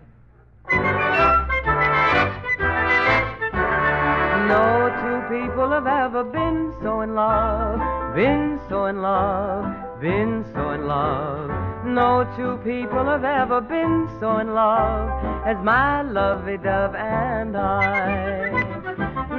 No 4.48 4.90
two 5.00 5.20
people 5.46 5.70
have 5.70 5.86
ever 5.86 6.24
been 6.24 6.74
so 6.82 7.00
in 7.02 7.14
love, 7.14 7.78
been 8.14 8.60
so 8.68 8.86
in 8.86 9.00
love, 9.00 10.00
been 10.00 10.44
so 10.52 10.70
in 10.72 10.86
love. 10.86 11.50
No 11.86 12.24
two 12.36 12.58
people 12.62 13.04
have 13.06 13.24
ever 13.24 13.60
been 13.60 14.08
so 14.20 14.38
in 14.38 14.52
love 14.52 15.08
as 15.46 15.56
my 15.64 16.02
lovey 16.02 16.58
dove 16.58 16.94
and 16.94 17.56
I. 17.56 18.50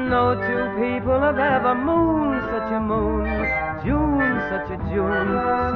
No 0.09 0.33
two 0.35 0.65
people 0.81 1.19
have 1.19 1.37
ever 1.37 1.75
mooned 1.75 2.41
such 2.45 2.71
a 2.71 2.79
moon, 2.79 3.25
such 4.51 4.69
a 4.69 4.77
June, 4.91 5.29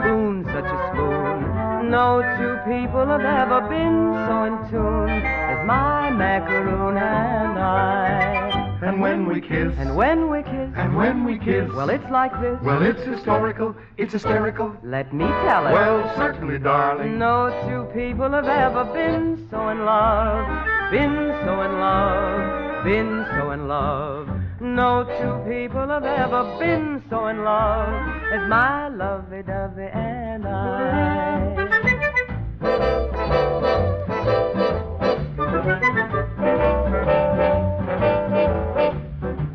spoon 0.03 0.43
such 0.51 0.65
a 0.65 0.79
spoon. 0.91 1.89
No 1.89 2.19
two 2.37 2.55
people 2.69 3.05
have 3.07 3.21
ever 3.21 3.61
been 3.69 4.11
so 4.27 4.43
in 4.43 4.55
tune 4.69 5.09
as 5.23 5.65
my 5.65 6.09
macaroon 6.09 6.97
and 6.97 7.57
I. 7.57 8.79
And 8.81 8.99
when 8.99 9.25
we 9.27 9.39
kiss, 9.39 9.71
And 9.77 9.95
when 9.95 10.29
we 10.29 10.43
kiss, 10.43 10.69
and 10.75 10.93
when 10.97 11.23
we 11.23 11.39
kiss, 11.39 11.71
well, 11.71 11.89
it's 11.89 12.09
like 12.11 12.33
this. 12.41 12.59
well, 12.61 12.81
it's 12.81 13.01
historical, 13.03 13.73
it's 13.95 14.11
hysterical. 14.11 14.75
Let 14.83 15.13
me 15.13 15.25
tell 15.25 15.67
it. 15.67 15.71
Well, 15.71 16.11
certainly, 16.17 16.59
darling. 16.59 17.17
No 17.17 17.37
two 17.65 17.85
people 17.97 18.29
have 18.31 18.45
ever 18.45 18.83
been 18.93 19.47
so 19.49 19.69
in 19.69 19.85
love, 19.85 20.91
been 20.91 21.15
so 21.45 21.61
in 21.61 21.71
love, 21.79 22.83
been 22.83 23.25
so 23.37 23.51
in 23.51 23.67
love. 23.69 24.27
No 24.59 25.05
two 25.19 25.49
people 25.49 25.87
have 25.87 26.03
ever 26.03 26.43
been 26.59 27.01
so 27.09 27.27
in 27.27 27.43
love 27.45 28.14
as 28.33 28.49
my 28.49 28.87
lovey 28.89 29.43
dovey 29.43 29.89
and 29.93 30.45
I. 30.47 31.55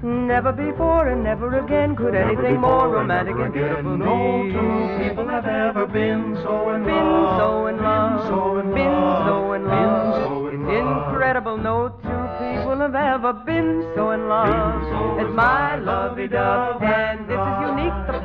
Never 0.02 0.52
before 0.52 1.08
and 1.08 1.22
never 1.22 1.58
again 1.58 1.94
could 1.94 2.14
anything 2.14 2.58
more 2.60 2.88
romantic 2.88 3.34
and 3.36 3.52
beautiful 3.52 3.98
be. 3.98 4.04
No 4.04 4.48
two 4.48 5.04
people 5.08 5.28
have 5.28 5.44
ever 5.46 5.86
been 5.86 6.36
so 6.42 6.70
in 6.74 6.84
Been 6.84 6.94
love. 6.94 7.38
so 7.38 7.66
in 7.66 7.76
love, 7.76 8.20
Been 8.20 8.28
so 8.28 8.60
in 8.60 8.72
love. 8.72 9.26
so 9.26 9.52
in 9.52 9.62
Been 9.64 9.70
love. 9.70 10.14
so 10.24 10.46
in 10.48 10.60
It's 10.70 10.84
love. 10.86 11.08
incredible, 11.12 11.56
no 11.58 11.88
two 11.88 12.24
people 12.40 12.78
have 12.80 12.94
ever 12.94 13.32
been 13.44 13.92
so 13.94 14.10
in 14.12 14.28
love 14.28 15.20
as 15.20 15.34
my 15.34 15.76
lovey-dove. 15.76 16.80
lovey-dove 16.80 16.82
And 16.82 17.29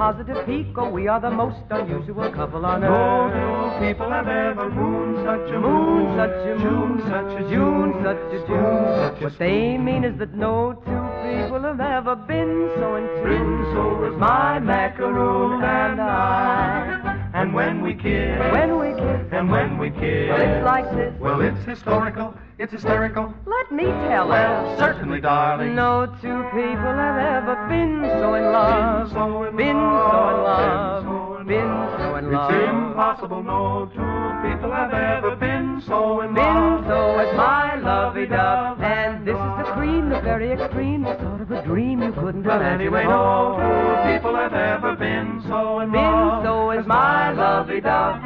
positive 0.05 0.45
peak, 0.45 0.67
oh, 0.77 0.88
we 0.88 1.07
are 1.07 1.19
the 1.19 1.31
most 1.31 1.57
unusual 1.71 2.29
couple 2.31 2.63
on 2.63 2.83
earth. 2.83 2.91
No 2.91 3.79
two 3.79 3.88
people 3.88 4.07
have 4.12 4.27
ever 4.27 4.69
mooned 4.69 5.17
such 5.25 5.50
a 5.55 5.59
Moon, 5.59 6.15
such 6.15 6.45
a 6.45 6.55
moon, 6.59 7.00
June, 7.00 7.09
such 7.09 7.33
a 7.41 7.50
June, 7.50 7.50
June, 7.50 8.03
such 8.03 8.33
a 8.38 8.39
June. 8.45 8.85
such 9.01 9.21
a 9.21 9.24
What 9.24 9.39
they 9.39 9.77
mean 9.79 10.03
is 10.03 10.15
that 10.19 10.35
no 10.35 10.74
two 10.85 11.05
people 11.25 11.62
have 11.63 11.79
ever 11.81 12.15
been 12.15 12.69
so 12.77 12.95
in 12.97 13.05
tune 13.24 13.65
so 13.74 14.03
as 14.05 14.13
as 14.13 14.19
my 14.19 14.59
macaroon 14.59 15.63
and 15.63 16.00
I. 16.00 17.31
And 17.33 17.53
when 17.53 17.81
we 17.81 17.95
kiss, 17.95 18.39
When 18.53 18.77
we 18.79 18.89
kiss, 18.93 19.27
and 19.31 19.50
when 19.50 19.77
we 19.79 19.89
kiss, 19.89 20.29
well, 20.29 20.41
it's 20.41 20.63
like 20.65 20.88
this. 20.95 21.13
well, 21.19 21.41
it's 21.41 21.63
historical, 21.65 22.33
it's 22.59 22.71
hysterical. 22.71 23.33
Let 23.45 23.71
me 23.71 23.85
tell 24.07 24.29
Well, 24.29 24.71
it. 24.74 24.77
certainly, 24.79 25.19
darling. 25.19 25.74
No 25.75 26.05
two 26.21 26.43
people 26.53 26.93
have 27.05 27.17
ever 27.43 27.54
been 27.69 28.01
so 28.19 28.34
in 28.36 28.43
love. 28.51 29.07
Been 29.07 29.13
so 29.15 29.43
in 29.43 29.55
Been 29.55 29.75
love, 29.77 30.12
so 30.12 30.27
in 30.29 30.43
love. 30.43 31.48
been 31.48 31.69
so 31.98 32.15
in 32.15 32.24
Been 32.25 32.34
love. 32.34 32.50
so 32.51 32.55
It's 32.55 32.69
impossible, 32.69 33.43
no 33.43 33.86
two 33.93 34.50
people 34.50 34.72
have 34.72 34.93
ever 34.93 35.36
been 35.36 35.81
so 35.88 36.22
in 36.22 36.34
Been 36.34 36.43
love. 36.43 36.86
so 36.88 37.19
is 37.19 37.36
my 37.38 37.75
lovey 37.79 38.25
dove. 38.27 38.81
And 38.81 39.25
this 39.27 39.36
is 39.36 39.53
the 39.60 39.72
cream, 39.74 40.10
the 40.10 40.22
very 40.22 40.51
extreme, 40.51 41.03
the 41.03 41.17
sort 41.19 41.41
of 41.41 41.51
a 41.51 41.62
dream 41.63 42.01
you 42.01 42.12
couldn't 42.13 42.43
But 42.43 42.62
imagine 42.62 42.81
anyway, 42.81 43.03
no 43.05 43.57
two 43.60 44.13
people 44.13 44.36
have 44.36 44.53
ever 44.53 44.95
been 44.95 45.41
so 45.48 45.79
in 45.79 45.91
Been 45.91 46.01
love. 46.01 46.43
so 46.43 46.72
is 46.72 46.79
as 46.79 46.88
my 46.88 47.31
lovey 47.31 47.81
dove. 47.81 48.19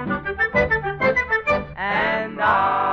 And 1.78 2.42
I. 2.42 2.89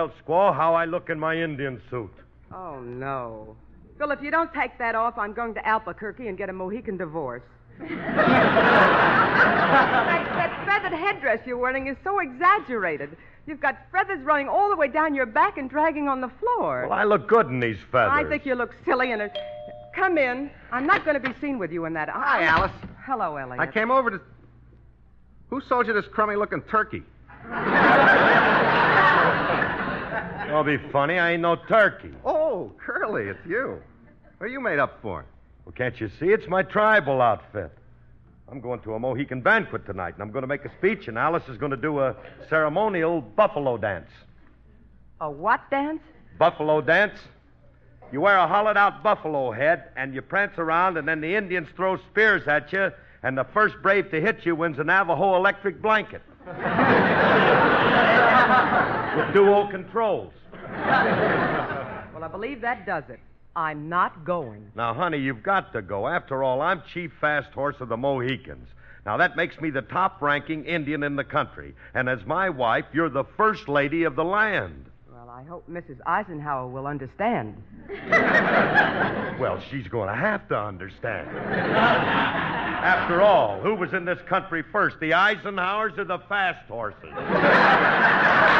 Well, 0.00 0.12
Squaw, 0.26 0.56
how 0.56 0.72
I 0.74 0.86
look 0.86 1.10
in 1.10 1.20
my 1.20 1.36
Indian 1.36 1.78
suit? 1.90 2.10
Oh, 2.54 2.80
no. 2.80 3.54
Phil, 3.98 4.10
if 4.12 4.22
you 4.22 4.30
don't 4.30 4.50
take 4.54 4.78
that 4.78 4.94
off, 4.94 5.18
I'm 5.18 5.34
going 5.34 5.52
to 5.52 5.68
Albuquerque 5.68 6.26
and 6.26 6.38
get 6.38 6.48
a 6.48 6.54
Mohican 6.54 6.96
divorce. 6.96 7.42
that, 7.80 7.86
that 10.38 10.64
feathered 10.64 10.98
headdress 10.98 11.40
you're 11.46 11.58
wearing 11.58 11.86
is 11.86 11.98
so 12.02 12.20
exaggerated. 12.20 13.14
You've 13.46 13.60
got 13.60 13.76
feathers 13.92 14.22
running 14.22 14.48
all 14.48 14.70
the 14.70 14.76
way 14.76 14.88
down 14.88 15.14
your 15.14 15.26
back 15.26 15.58
and 15.58 15.68
dragging 15.68 16.08
on 16.08 16.22
the 16.22 16.30
floor. 16.40 16.86
Well, 16.88 16.98
I 16.98 17.04
look 17.04 17.28
good 17.28 17.48
in 17.48 17.60
these 17.60 17.76
feathers. 17.92 18.14
I 18.14 18.24
think 18.24 18.46
you 18.46 18.54
look 18.54 18.74
silly 18.86 19.12
in 19.12 19.20
it. 19.20 19.32
Uh, 19.36 19.40
come 19.94 20.16
in. 20.16 20.50
I'm 20.72 20.86
not 20.86 21.04
going 21.04 21.20
to 21.20 21.28
be 21.28 21.38
seen 21.42 21.58
with 21.58 21.72
you 21.72 21.84
in 21.84 21.92
that. 21.92 22.08
Hi, 22.08 22.44
Alice. 22.44 22.72
Hello, 23.04 23.36
Elliot. 23.36 23.60
I 23.60 23.66
came 23.66 23.90
over 23.90 24.12
to. 24.12 24.20
Who 25.50 25.60
sold 25.68 25.86
you 25.86 25.92
this 25.92 26.06
crummy 26.10 26.36
looking 26.36 26.62
turkey? 26.62 27.02
Don't 30.50 30.66
be 30.66 30.78
funny. 30.90 31.16
I 31.16 31.32
ain't 31.32 31.42
no 31.42 31.54
turkey. 31.54 32.10
Oh, 32.24 32.72
Curly, 32.84 33.28
it's 33.28 33.38
you. 33.46 33.80
What 34.38 34.46
are 34.46 34.48
you 34.48 34.60
made 34.60 34.80
up 34.80 34.98
for? 35.00 35.24
Well, 35.64 35.72
can't 35.72 36.00
you 36.00 36.10
see? 36.18 36.26
It's 36.26 36.48
my 36.48 36.64
tribal 36.64 37.22
outfit. 37.22 37.70
I'm 38.50 38.60
going 38.60 38.80
to 38.80 38.94
a 38.94 38.98
Mohican 38.98 39.42
banquet 39.42 39.86
tonight, 39.86 40.14
and 40.14 40.22
I'm 40.24 40.32
going 40.32 40.42
to 40.42 40.48
make 40.48 40.64
a 40.64 40.72
speech, 40.76 41.06
and 41.06 41.16
Alice 41.16 41.44
is 41.48 41.56
going 41.56 41.70
to 41.70 41.76
do 41.76 42.00
a 42.00 42.16
ceremonial 42.48 43.20
buffalo 43.20 43.76
dance. 43.76 44.10
A 45.20 45.30
what 45.30 45.70
dance? 45.70 46.00
Buffalo 46.36 46.80
dance? 46.80 47.16
You 48.10 48.20
wear 48.20 48.36
a 48.36 48.48
hollowed 48.48 48.76
out 48.76 49.04
buffalo 49.04 49.52
head, 49.52 49.84
and 49.96 50.12
you 50.12 50.20
prance 50.20 50.58
around, 50.58 50.96
and 50.96 51.06
then 51.06 51.20
the 51.20 51.32
Indians 51.32 51.68
throw 51.76 51.96
spears 52.10 52.48
at 52.48 52.72
you, 52.72 52.90
and 53.22 53.38
the 53.38 53.44
first 53.54 53.76
brave 53.82 54.10
to 54.10 54.20
hit 54.20 54.44
you 54.44 54.56
wins 54.56 54.80
a 54.80 54.84
Navajo 54.84 55.36
electric 55.36 55.80
blanket. 55.80 56.22
With 59.16 59.32
dual 59.32 59.68
controls. 59.68 60.32
Well, 62.12 62.28
I 62.28 62.28
believe 62.32 62.60
that 62.60 62.84
does 62.84 63.04
it. 63.08 63.18
I'm 63.56 63.88
not 63.88 64.24
going. 64.26 64.70
Now, 64.74 64.92
honey, 64.92 65.18
you've 65.18 65.42
got 65.42 65.72
to 65.72 65.80
go. 65.80 66.06
After 66.06 66.42
all, 66.42 66.60
I'm 66.60 66.82
chief 66.92 67.12
fast 67.20 67.50
horse 67.54 67.76
of 67.80 67.88
the 67.88 67.96
Mohicans. 67.96 68.68
Now, 69.06 69.16
that 69.16 69.36
makes 69.36 69.58
me 69.60 69.70
the 69.70 69.80
top 69.82 70.20
ranking 70.20 70.66
Indian 70.66 71.02
in 71.02 71.16
the 71.16 71.24
country. 71.24 71.74
And 71.94 72.08
as 72.08 72.24
my 72.26 72.50
wife, 72.50 72.84
you're 72.92 73.08
the 73.08 73.24
first 73.38 73.68
lady 73.68 74.04
of 74.04 74.16
the 74.16 74.24
land. 74.24 74.84
Well, 75.10 75.30
I 75.30 75.42
hope 75.44 75.66
Mrs. 75.68 75.98
Eisenhower 76.06 76.66
will 76.66 76.86
understand. 76.86 77.62
Well, 79.40 79.58
she's 79.70 79.88
going 79.88 80.08
to 80.10 80.14
have 80.14 80.46
to 80.48 80.58
understand. 80.58 81.26
After 82.82 83.22
all, 83.22 83.58
who 83.60 83.74
was 83.74 83.94
in 83.94 84.04
this 84.04 84.18
country 84.28 84.62
first, 84.70 85.00
the 85.00 85.12
Eisenhowers 85.12 85.96
or 85.96 86.04
the 86.04 86.18
fast 86.28 86.68
horses? 86.68 87.00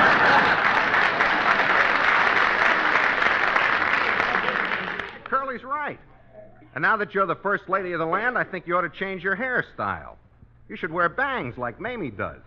Curly's 5.50 5.64
right. 5.64 5.98
And 6.74 6.82
now 6.82 6.96
that 6.98 7.12
you're 7.12 7.26
the 7.26 7.34
first 7.34 7.68
lady 7.68 7.90
of 7.92 7.98
the 7.98 8.06
land, 8.06 8.38
I 8.38 8.44
think 8.44 8.68
you 8.68 8.76
ought 8.76 8.82
to 8.82 8.88
change 8.88 9.24
your 9.24 9.36
hairstyle. 9.36 10.14
You 10.68 10.76
should 10.76 10.92
wear 10.92 11.08
bangs 11.08 11.58
like 11.58 11.80
Mamie 11.80 12.10
does. 12.10 12.40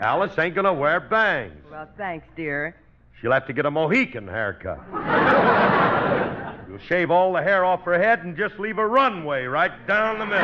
Alice 0.00 0.36
ain't 0.36 0.56
going 0.56 0.64
to 0.64 0.72
wear 0.72 0.98
bangs. 0.98 1.62
Well, 1.70 1.88
thanks, 1.96 2.26
dear. 2.34 2.74
She'll 3.20 3.30
have 3.30 3.46
to 3.46 3.52
get 3.52 3.66
a 3.66 3.70
Mohican 3.70 4.26
haircut. 4.26 4.80
You'll 6.68 6.78
shave 6.80 7.12
all 7.12 7.32
the 7.32 7.42
hair 7.42 7.64
off 7.64 7.82
her 7.82 7.96
head 7.96 8.24
and 8.24 8.36
just 8.36 8.58
leave 8.58 8.78
a 8.78 8.86
runway 8.86 9.44
right 9.44 9.86
down 9.86 10.18
the 10.18 10.26
middle. 10.26 10.40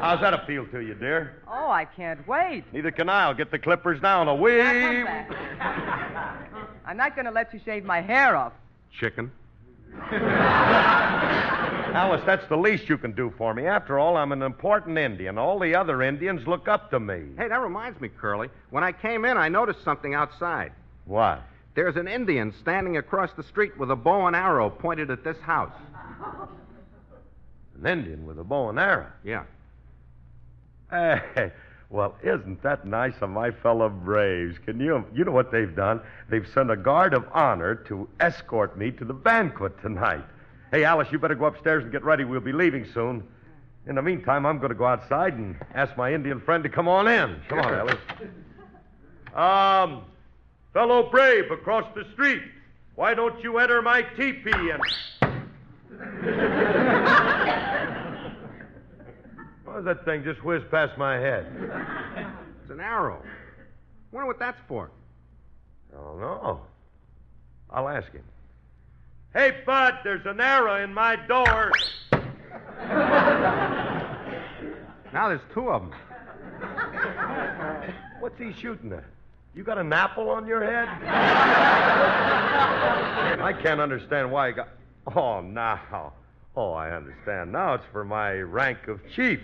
How's 0.00 0.20
that 0.20 0.34
appeal 0.34 0.66
to 0.72 0.80
you, 0.80 0.94
dear? 0.94 1.42
Oh, 1.46 1.70
I 1.70 1.84
can't 1.84 2.26
wait. 2.26 2.64
Neither 2.72 2.90
can 2.90 3.08
I. 3.08 3.24
I'll 3.24 3.34
get 3.34 3.52
the 3.52 3.58
clippers 3.58 4.02
now 4.02 4.22
in 4.22 4.28
a 4.28 4.34
Now, 4.34 4.36
come 4.36 4.42
wee. 4.42 5.04
I'm 6.84 6.96
not 6.96 7.14
going 7.14 7.26
to 7.26 7.30
let 7.30 7.54
you 7.54 7.60
shave 7.64 7.84
my 7.84 8.00
hair 8.00 8.36
off. 8.36 8.52
Chicken. 8.98 9.30
Alice, 11.94 12.22
that's 12.26 12.46
the 12.48 12.56
least 12.56 12.88
you 12.88 12.98
can 12.98 13.12
do 13.12 13.32
for 13.38 13.54
me. 13.54 13.66
After 13.66 13.98
all, 13.98 14.16
I'm 14.16 14.32
an 14.32 14.42
important 14.42 14.98
Indian. 14.98 15.38
All 15.38 15.60
the 15.60 15.74
other 15.76 16.02
Indians 16.02 16.46
look 16.46 16.66
up 16.66 16.90
to 16.90 16.98
me. 16.98 17.26
Hey, 17.36 17.46
that 17.48 17.60
reminds 17.60 18.00
me, 18.00 18.08
Curly. 18.08 18.48
When 18.70 18.82
I 18.82 18.90
came 18.90 19.24
in, 19.24 19.36
I 19.36 19.48
noticed 19.48 19.84
something 19.84 20.12
outside. 20.12 20.72
What? 21.04 21.42
There's 21.74 21.96
an 21.96 22.08
Indian 22.08 22.52
standing 22.60 22.96
across 22.96 23.30
the 23.36 23.42
street 23.44 23.76
with 23.78 23.90
a 23.90 23.96
bow 23.96 24.26
and 24.26 24.34
arrow 24.34 24.70
pointed 24.70 25.10
at 25.10 25.22
this 25.22 25.38
house. 25.38 25.72
An 27.80 27.86
Indian 27.86 28.26
with 28.26 28.38
a 28.38 28.44
bow 28.44 28.70
and 28.70 28.78
arrow. 28.78 29.10
Yeah. 29.24 29.44
Hey, 30.90 31.52
well, 31.90 32.16
isn't 32.22 32.62
that 32.62 32.86
nice 32.86 33.14
of 33.20 33.30
my 33.30 33.50
fellow 33.50 33.88
Braves? 33.88 34.58
Can 34.64 34.80
you, 34.80 35.04
you 35.14 35.24
know 35.24 35.32
what 35.32 35.52
they've 35.52 35.74
done? 35.74 36.00
They've 36.28 36.46
sent 36.52 36.70
a 36.70 36.76
guard 36.76 37.14
of 37.14 37.24
honor 37.32 37.74
to 37.86 38.08
escort 38.20 38.76
me 38.76 38.90
to 38.92 39.04
the 39.04 39.12
banquet 39.12 39.80
tonight. 39.80 40.24
Hey, 40.70 40.84
Alice, 40.84 41.08
you 41.12 41.18
better 41.18 41.34
go 41.34 41.44
upstairs 41.44 41.84
and 41.84 41.92
get 41.92 42.02
ready. 42.02 42.24
We'll 42.24 42.40
be 42.40 42.52
leaving 42.52 42.86
soon. 42.92 43.22
In 43.86 43.96
the 43.96 44.02
meantime, 44.02 44.46
I'm 44.46 44.58
going 44.58 44.70
to 44.70 44.74
go 44.74 44.86
outside 44.86 45.34
and 45.34 45.56
ask 45.74 45.96
my 45.96 46.12
Indian 46.12 46.40
friend 46.40 46.64
to 46.64 46.70
come 46.70 46.88
on 46.88 47.06
in. 47.06 47.40
Come 47.48 47.60
on, 47.60 47.74
Alice. 47.74 48.00
Um, 49.34 50.04
fellow 50.72 51.10
brave 51.10 51.50
across 51.50 51.92
the 51.96 52.04
street, 52.12 52.40
why 52.94 53.14
don't 53.14 53.42
you 53.42 53.58
enter 53.58 53.82
my 53.82 54.02
teepee 54.02 54.70
and. 54.70 54.80
Does 59.74 59.84
that 59.86 60.04
thing 60.04 60.22
just 60.22 60.44
whiz 60.44 60.62
past 60.70 60.96
my 60.96 61.16
head? 61.16 61.46
It's 62.62 62.70
an 62.70 62.80
arrow. 62.80 63.20
Wonder 64.10 64.26
what 64.26 64.38
that's 64.38 64.58
for. 64.66 64.90
I 65.92 65.96
don't 66.02 66.18
know. 66.18 66.62
I'll 67.68 67.90
ask 67.90 68.10
him. 68.10 68.24
Hey, 69.34 69.60
Bud, 69.66 69.98
there's 70.02 70.24
an 70.24 70.40
arrow 70.40 70.82
in 70.82 70.94
my 70.94 71.16
door. 71.16 71.70
Now 75.12 75.28
there's 75.28 75.42
two 75.52 75.70
of 75.70 75.82
them. 75.82 75.92
What's 78.20 78.38
he 78.38 78.52
shooting 78.54 78.92
at? 78.92 79.04
You 79.54 79.62
got 79.62 79.78
an 79.78 79.92
apple 79.92 80.28
on 80.30 80.46
your 80.46 80.64
head? 80.64 80.88
I 83.40 83.52
can't 83.62 83.80
understand 83.80 84.32
why 84.32 84.48
he 84.48 84.54
got. 84.54 84.70
Oh, 85.14 85.40
now. 85.40 86.14
Oh, 86.56 86.72
I 86.72 86.90
understand. 86.90 87.52
Now 87.52 87.74
it's 87.74 87.84
for 87.92 88.04
my 88.04 88.32
rank 88.32 88.88
of 88.88 89.00
chief. 89.14 89.40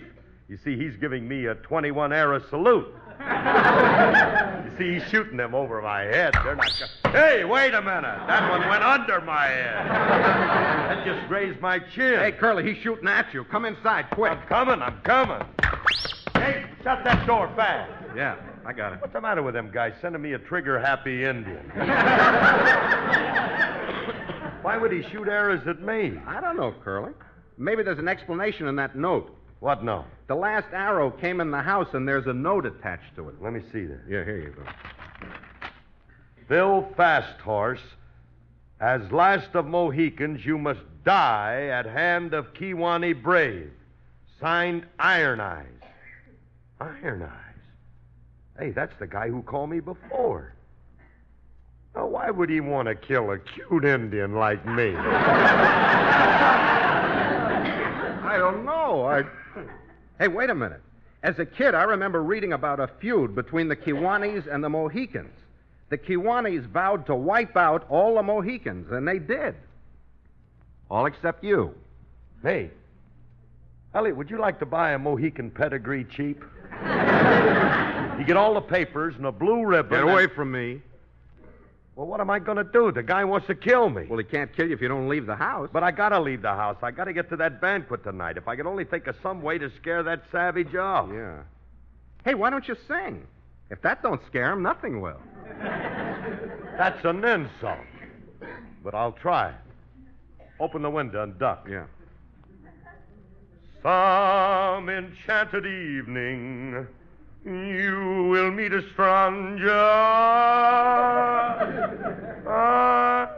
You 0.51 0.57
see, 0.65 0.75
he's 0.75 0.97
giving 0.97 1.25
me 1.29 1.45
a 1.45 1.55
21 1.55 2.11
arrow 2.11 2.41
salute. 2.49 2.93
you 3.21 4.77
see, 4.77 4.95
he's 4.95 5.09
shooting 5.09 5.37
them 5.37 5.55
over 5.55 5.81
my 5.81 6.01
head. 6.01 6.33
They're 6.43 6.57
not. 6.57 6.69
Go- 6.77 7.11
hey, 7.11 7.45
wait 7.45 7.73
a 7.73 7.81
minute. 7.81 8.19
That 8.27 8.49
one 8.49 8.67
went 8.67 8.83
under 8.83 9.21
my 9.21 9.45
head. 9.45 9.87
That 9.87 11.05
just 11.05 11.25
grazed 11.29 11.61
my 11.61 11.79
chin. 11.79 12.19
Hey, 12.19 12.33
Curly, 12.33 12.69
he's 12.69 12.83
shooting 12.83 13.07
at 13.07 13.33
you. 13.33 13.45
Come 13.45 13.63
inside, 13.63 14.07
quick. 14.11 14.33
I'm 14.33 14.45
coming. 14.47 14.81
I'm 14.81 14.99
coming. 15.03 15.41
Hey, 16.33 16.65
shut 16.83 17.01
that 17.05 17.25
door 17.25 17.49
fast. 17.55 17.89
Yeah, 18.13 18.35
I 18.65 18.73
got 18.73 18.91
it. 18.91 18.99
What's 18.99 19.13
the 19.13 19.21
matter 19.21 19.41
with 19.43 19.53
them 19.53 19.71
guys 19.73 19.93
sending 20.01 20.21
me 20.21 20.33
a 20.33 20.39
trigger 20.39 20.77
happy 20.81 21.23
Indian? 21.23 21.71
Why 24.63 24.77
would 24.77 24.91
he 24.91 25.01
shoot 25.11 25.29
arrows 25.29 25.65
at 25.65 25.81
me? 25.81 26.19
I 26.27 26.41
don't 26.41 26.57
know, 26.57 26.75
Curly. 26.83 27.13
Maybe 27.57 27.83
there's 27.83 27.99
an 27.99 28.09
explanation 28.09 28.67
in 28.67 28.75
that 28.75 28.97
note. 28.97 29.37
What 29.61 29.83
no? 29.83 30.03
The 30.27 30.35
last 30.35 30.67
arrow 30.73 31.11
came 31.11 31.39
in 31.39 31.51
the 31.51 31.61
house, 31.61 31.89
and 31.93 32.07
there's 32.07 32.25
a 32.25 32.33
note 32.33 32.65
attached 32.65 33.15
to 33.15 33.29
it. 33.29 33.35
Let 33.39 33.53
me 33.53 33.61
see 33.71 33.85
that. 33.85 33.99
Yeah, 34.09 34.25
here 34.25 34.39
you 34.39 34.49
go. 34.49 34.63
Phil 36.47 36.87
Fasthorse, 36.97 37.83
as 38.79 39.01
last 39.11 39.53
of 39.53 39.67
Mohicans, 39.67 40.43
you 40.43 40.57
must 40.57 40.79
die 41.05 41.67
at 41.67 41.85
hand 41.85 42.33
of 42.33 42.55
Kiwani 42.55 43.13
Brave. 43.21 43.69
Signed 44.39 44.87
Iron 44.97 45.39
Eyes. 45.39 45.67
Iron 46.79 47.21
Eyes? 47.21 47.29
Hey, 48.57 48.71
that's 48.71 48.97
the 48.97 49.05
guy 49.05 49.29
who 49.29 49.43
called 49.43 49.69
me 49.69 49.79
before. 49.79 50.55
Now, 51.95 52.07
why 52.07 52.31
would 52.31 52.49
he 52.49 52.61
want 52.61 52.87
to 52.87 52.95
kill 52.95 53.29
a 53.29 53.37
cute 53.37 53.85
Indian 53.85 54.33
like 54.33 54.65
me? 54.65 54.95
I 58.25 58.37
don't 58.39 58.65
know. 58.65 59.05
I. 59.05 59.23
Hey, 60.21 60.27
wait 60.27 60.51
a 60.51 60.55
minute. 60.55 60.81
As 61.23 61.39
a 61.39 61.45
kid, 61.47 61.73
I 61.73 61.81
remember 61.81 62.21
reading 62.21 62.53
about 62.53 62.79
a 62.79 62.87
feud 62.99 63.33
between 63.33 63.67
the 63.67 63.75
Kiwanis 63.75 64.45
and 64.45 64.63
the 64.63 64.69
Mohicans. 64.69 65.33
The 65.89 65.97
Kiwanis 65.97 66.63
vowed 66.67 67.07
to 67.07 67.15
wipe 67.15 67.57
out 67.57 67.87
all 67.89 68.13
the 68.13 68.21
Mohicans, 68.21 68.91
and 68.91 69.07
they 69.07 69.17
did. 69.17 69.55
All 70.91 71.07
except 71.07 71.43
you. 71.43 71.73
Hey, 72.43 72.69
Elliot, 73.95 74.15
would 74.15 74.29
you 74.29 74.37
like 74.37 74.59
to 74.59 74.65
buy 74.67 74.91
a 74.91 74.99
Mohican 74.99 75.49
pedigree 75.49 76.03
cheap? 76.03 76.43
you 76.83 78.23
get 78.23 78.37
all 78.37 78.53
the 78.53 78.61
papers 78.61 79.15
and 79.17 79.25
a 79.25 79.31
blue 79.31 79.65
ribbon. 79.65 79.89
Get 79.89 80.03
away 80.07 80.25
and- 80.25 80.33
from 80.33 80.51
me. 80.51 80.83
Well, 81.95 82.07
what 82.07 82.21
am 82.21 82.29
I 82.29 82.39
going 82.39 82.57
to 82.57 82.63
do? 82.63 82.91
The 82.91 83.03
guy 83.03 83.23
wants 83.25 83.47
to 83.47 83.55
kill 83.55 83.89
me. 83.89 84.05
Well, 84.07 84.17
he 84.17 84.23
can't 84.23 84.55
kill 84.55 84.67
you 84.67 84.73
if 84.73 84.81
you 84.81 84.87
don't 84.87 85.09
leave 85.09 85.25
the 85.25 85.35
house. 85.35 85.69
But 85.73 85.83
I 85.83 85.91
gotta 85.91 86.19
leave 86.19 86.41
the 86.41 86.53
house. 86.53 86.77
I 86.81 86.91
gotta 86.91 87.13
get 87.13 87.29
to 87.29 87.35
that 87.37 87.59
banquet 87.59 88.03
tonight. 88.03 88.37
If 88.37 88.47
I 88.47 88.55
could 88.55 88.65
only 88.65 88.85
think 88.85 89.07
of 89.07 89.15
some 89.21 89.41
way 89.41 89.57
to 89.57 89.69
scare 89.81 90.01
that 90.03 90.23
savage 90.31 90.73
off. 90.75 91.09
Yeah. 91.13 91.39
Hey, 92.23 92.33
why 92.33 92.49
don't 92.49 92.67
you 92.67 92.75
sing? 92.87 93.25
If 93.69 93.81
that 93.81 94.01
don't 94.01 94.21
scare 94.27 94.51
him, 94.51 94.63
nothing 94.63 95.01
will. 95.01 95.19
That's 96.77 97.03
an 97.03 97.23
insult. 97.23 97.79
But 98.83 98.95
I'll 98.95 99.11
try. 99.11 99.53
Open 100.59 100.81
the 100.81 100.89
window 100.89 101.23
and 101.23 101.37
duck. 101.37 101.67
Yeah. 101.69 101.85
Some 103.83 104.89
enchanted 104.89 105.65
evening, 105.65 106.87
you 107.45 108.27
will 108.29 108.51
meet 108.51 108.71
a 108.71 108.81
stranger. 108.93 109.67
It's 109.67 109.73
ah. 112.47 113.29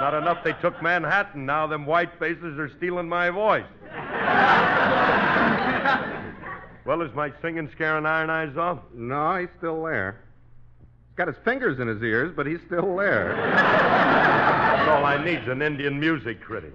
not 0.00 0.14
enough 0.14 0.42
they 0.44 0.54
took 0.54 0.82
Manhattan. 0.82 1.44
Now 1.44 1.66
them 1.66 1.84
white 1.84 2.18
faces 2.18 2.58
are 2.58 2.70
stealing 2.78 3.06
my 3.08 3.28
voice. 3.30 3.64
well, 6.86 7.02
is 7.02 7.14
my 7.14 7.30
singing 7.42 7.68
scaring 7.74 8.06
Iron 8.06 8.30
Eyes 8.30 8.56
off? 8.56 8.78
No, 8.94 9.36
he's 9.36 9.50
still 9.58 9.84
there. 9.84 10.22
He's 10.80 11.16
got 11.16 11.28
his 11.28 11.36
fingers 11.44 11.78
in 11.80 11.88
his 11.88 12.02
ears, 12.02 12.32
but 12.34 12.46
he's 12.46 12.60
still 12.66 12.96
there. 12.96 13.34
That's 13.36 14.88
all 14.88 15.04
I 15.04 15.22
need's 15.22 15.46
an 15.48 15.60
Indian 15.60 16.00
music 16.00 16.40
critic. 16.40 16.72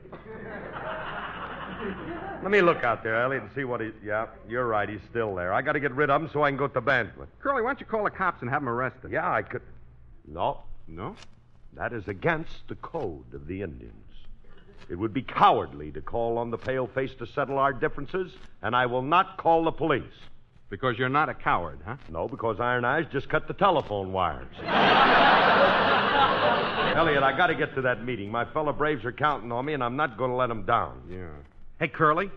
Let 2.43 2.51
me 2.51 2.61
look 2.61 2.83
out 2.83 3.03
there, 3.03 3.21
Elliot, 3.21 3.43
and 3.43 3.51
see 3.55 3.63
what 3.63 3.79
he. 3.81 3.91
Yeah, 4.05 4.27
you're 4.49 4.67
right. 4.67 4.87
He's 4.89 4.99
still 5.09 5.33
there. 5.33 5.53
I 5.53 5.61
got 5.61 5.71
to 5.73 5.79
get 5.79 5.93
rid 5.93 6.09
of 6.09 6.21
him 6.21 6.29
so 6.33 6.43
I 6.43 6.49
can 6.49 6.57
go 6.57 6.67
to 6.67 6.73
the 6.73 6.81
banquet. 6.81 7.29
Curly, 7.39 7.61
why 7.61 7.69
don't 7.69 7.79
you 7.79 7.85
call 7.85 8.03
the 8.03 8.09
cops 8.11 8.41
and 8.41 8.49
have 8.49 8.61
him 8.61 8.67
arrested? 8.69 9.11
Yeah, 9.11 9.31
I 9.31 9.41
could. 9.43 9.61
No, 10.27 10.61
No? 10.87 11.15
that 11.73 11.91
is 11.93 12.07
against 12.07 12.67
the 12.67 12.75
code 12.75 13.33
of 13.33 13.47
the 13.47 13.61
Indians. 13.61 13.93
It 14.89 14.95
would 14.95 15.13
be 15.13 15.21
cowardly 15.23 15.91
to 15.91 16.01
call 16.01 16.37
on 16.37 16.51
the 16.51 16.57
pale 16.57 16.85
face 16.87 17.11
to 17.19 17.25
settle 17.25 17.57
our 17.57 17.71
differences, 17.73 18.31
and 18.61 18.75
I 18.75 18.85
will 18.85 19.01
not 19.01 19.37
call 19.37 19.63
the 19.63 19.71
police. 19.71 20.03
Because 20.69 20.97
you're 20.97 21.07
not 21.09 21.29
a 21.29 21.33
coward, 21.33 21.79
huh? 21.85 21.95
No, 22.09 22.27
because 22.27 22.59
Iron 22.59 22.83
Eyes 22.83 23.05
just 23.11 23.29
cut 23.29 23.47
the 23.47 23.53
telephone 23.53 24.11
wires. 24.11 24.47
Elliot, 26.95 27.23
I 27.23 27.35
got 27.37 27.47
to 27.47 27.55
get 27.55 27.73
to 27.75 27.81
that 27.81 28.03
meeting. 28.03 28.29
My 28.31 28.45
fellow 28.45 28.73
Braves 28.73 29.05
are 29.05 29.11
counting 29.11 29.51
on 29.51 29.65
me, 29.65 29.73
and 29.73 29.83
I'm 29.83 29.95
not 29.95 30.17
going 30.17 30.29
to 30.31 30.35
let 30.35 30.47
them 30.47 30.63
down. 30.65 31.01
Yeah. 31.09 31.27
Hey, 31.79 31.87
Curly, 31.87 32.29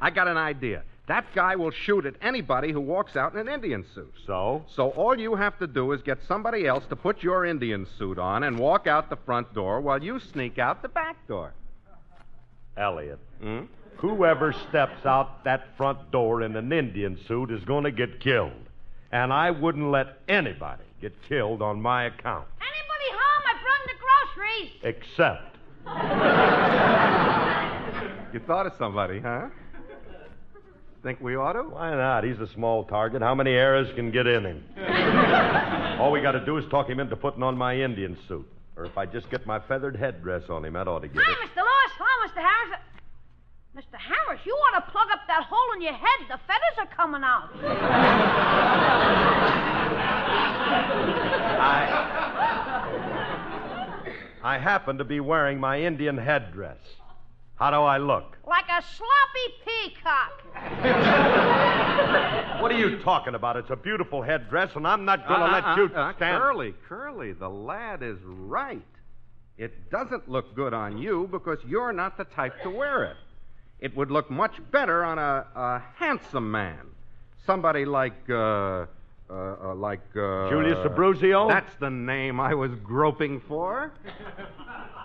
I 0.00 0.10
got 0.10 0.28
an 0.28 0.36
idea. 0.36 0.82
That 1.08 1.26
guy 1.34 1.56
will 1.56 1.72
shoot 1.72 2.06
at 2.06 2.14
anybody 2.22 2.70
who 2.72 2.80
walks 2.80 3.16
out 3.16 3.32
in 3.34 3.40
an 3.40 3.48
Indian 3.48 3.84
suit. 3.94 4.12
So? 4.26 4.64
So 4.74 4.90
all 4.90 5.18
you 5.18 5.34
have 5.34 5.58
to 5.58 5.66
do 5.66 5.90
is 5.92 6.00
get 6.02 6.18
somebody 6.28 6.66
else 6.66 6.84
to 6.88 6.96
put 6.96 7.22
your 7.22 7.44
Indian 7.44 7.86
suit 7.98 8.18
on 8.18 8.44
and 8.44 8.58
walk 8.58 8.86
out 8.86 9.10
the 9.10 9.16
front 9.16 9.52
door 9.52 9.80
while 9.80 10.02
you 10.02 10.20
sneak 10.20 10.58
out 10.58 10.82
the 10.82 10.88
back 10.88 11.16
door. 11.26 11.52
Elliot, 12.76 13.18
Hmm? 13.42 13.62
whoever 13.96 14.52
steps 14.68 15.04
out 15.04 15.42
that 15.44 15.76
front 15.76 16.10
door 16.12 16.42
in 16.42 16.54
an 16.56 16.72
Indian 16.72 17.18
suit 17.26 17.50
is 17.50 17.62
going 17.64 17.84
to 17.84 17.90
get 17.90 18.20
killed. 18.20 18.52
And 19.12 19.32
I 19.32 19.50
wouldn't 19.50 19.90
let 19.90 20.18
anybody 20.28 20.84
get 21.02 21.12
killed 21.28 21.60
on 21.60 21.82
my 21.82 22.04
account, 22.04 22.46
Anybody 22.60 23.10
home? 23.10 23.42
I 23.46 23.54
brung 23.60 23.84
the 23.86 23.98
groceries. 23.98 24.70
except. 24.84 25.56
You 28.32 28.40
thought 28.46 28.66
of 28.66 28.72
somebody, 28.78 29.20
huh? 29.20 29.48
Think 31.02 31.20
we 31.20 31.34
ought 31.34 31.54
to? 31.54 31.62
Why 31.62 31.94
not? 31.96 32.24
He's 32.24 32.38
a 32.38 32.46
small 32.54 32.84
target. 32.84 33.22
How 33.22 33.34
many 33.34 33.52
arrows 33.52 33.90
can 33.96 34.10
get 34.10 34.26
in 34.26 34.44
him? 34.44 34.62
All 35.98 36.12
we 36.12 36.20
got 36.20 36.32
to 36.32 36.44
do 36.44 36.58
is 36.58 36.64
talk 36.70 36.88
him 36.88 37.00
into 37.00 37.16
putting 37.16 37.42
on 37.42 37.56
my 37.56 37.74
Indian 37.74 38.16
suit. 38.28 38.46
Or 38.76 38.84
if 38.84 38.96
I 38.96 39.06
just 39.06 39.30
get 39.30 39.46
my 39.46 39.58
feathered 39.60 39.96
headdress 39.96 40.44
on 40.48 40.64
him, 40.64 40.74
that 40.74 40.86
ought 40.86 41.00
to 41.00 41.08
get 41.08 41.16
it. 41.16 41.24
Hi, 41.26 41.32
it. 41.32 41.48
Mr. 41.48 41.56
Lewis. 41.56 41.92
Hello, 41.98 42.28
Mr. 42.28 42.40
Harris. 42.40 42.80
Mr. 43.76 43.98
Harris, 43.98 44.40
you 44.44 44.52
ought 44.52 44.80
to 44.84 44.90
plug 44.90 45.08
up 45.12 45.20
that 45.26 45.44
hole 45.48 45.74
in 45.74 45.82
your 45.82 45.94
head. 45.94 46.28
The 46.28 46.38
feathers 46.46 46.76
are 46.78 46.86
coming 46.94 47.22
out. 47.24 47.50
I 51.62 52.10
I 54.42 54.58
happen 54.58 54.98
to 54.98 55.04
be 55.04 55.20
wearing 55.20 55.60
my 55.60 55.80
Indian 55.80 56.16
headdress. 56.16 56.78
How 57.60 57.70
do 57.70 57.76
I 57.76 57.98
look? 57.98 58.38
Like 58.48 58.64
a 58.70 58.82
sloppy 58.82 59.54
peacock. 59.66 60.32
What 62.60 62.70
are 62.72 62.78
you 62.78 62.98
talking 62.98 63.34
about? 63.34 63.56
It's 63.56 63.70
a 63.70 63.76
beautiful 63.76 64.20
headdress, 64.22 64.76
and 64.76 64.86
I'm 64.86 65.04
not 65.06 65.26
going 65.26 65.40
to 65.40 65.46
Uh, 65.46 65.52
let 65.52 65.64
uh, 65.64 65.74
you 65.76 65.84
uh, 65.94 66.12
stand. 66.14 66.42
Curly, 66.42 66.74
Curly, 66.86 67.32
the 67.32 67.48
lad 67.48 68.02
is 68.02 68.18
right. 68.22 68.82
It 69.56 69.90
doesn't 69.90 70.28
look 70.28 70.54
good 70.54 70.74
on 70.74 70.98
you 70.98 71.26
because 71.30 71.58
you're 71.66 71.92
not 71.92 72.18
the 72.18 72.24
type 72.24 72.60
to 72.62 72.70
wear 72.70 73.04
it. 73.04 73.16
It 73.80 73.96
would 73.96 74.10
look 74.10 74.30
much 74.30 74.60
better 74.70 75.04
on 75.04 75.18
a, 75.18 75.46
a 75.54 75.82
handsome 75.96 76.50
man. 76.50 76.80
Somebody 77.46 77.84
like, 77.86 78.28
uh, 78.28 78.34
uh, 78.34 78.86
uh, 79.30 79.74
like, 79.74 80.02
uh... 80.16 80.50
Julius 80.50 80.78
Abruzio? 80.78 81.48
That's 81.48 81.74
the 81.76 81.90
name 81.90 82.40
I 82.40 82.54
was 82.54 82.72
groping 82.82 83.40
for. 83.40 83.92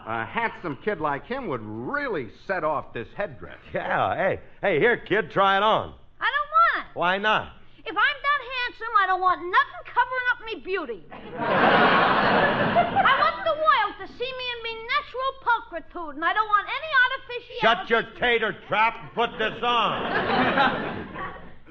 A 0.06 0.24
handsome 0.24 0.78
kid 0.84 1.02
like 1.02 1.26
him 1.26 1.48
would 1.48 1.64
really 1.64 2.28
set 2.46 2.64
off 2.64 2.94
this 2.94 3.08
headdress. 3.16 3.58
Yeah, 3.74 4.16
hey, 4.16 4.40
hey, 4.62 4.80
here, 4.80 4.98
kid, 4.98 5.32
try 5.32 5.58
it 5.58 5.64
on. 5.64 5.94
I 6.22 6.30
don't 6.30 6.50
want 6.52 6.86
it. 6.86 6.96
Why 6.96 7.18
not? 7.18 7.54
If 7.80 7.90
I'm 7.90 7.96
that 7.96 8.42
handsome, 8.56 8.94
I 9.02 9.08
don't 9.08 9.22
want 9.22 9.42
nothing 9.42 9.84
covering 9.94 10.28
up 10.32 10.46
me 10.46 10.56
beauty. 10.64 11.04
I 11.40 13.14
want 13.20 13.46
the 13.46 13.54
world 13.54 13.96
to 14.02 14.08
see 14.14 14.32
me 14.32 14.46
in 14.54 14.64
me 14.64 14.74
natural 14.94 15.32
pulchritude, 15.42 16.16
and 16.16 16.26
I 16.26 16.34
don't 16.34 16.48
want 16.48 16.68
any 16.68 16.92
artificiality. 17.06 17.62
Shut 17.62 17.90
your 17.90 18.04
tater 18.20 18.56
trap 18.68 18.96
and 19.02 19.14
put 19.14 19.38
this 19.40 19.62
on. 19.64 21.08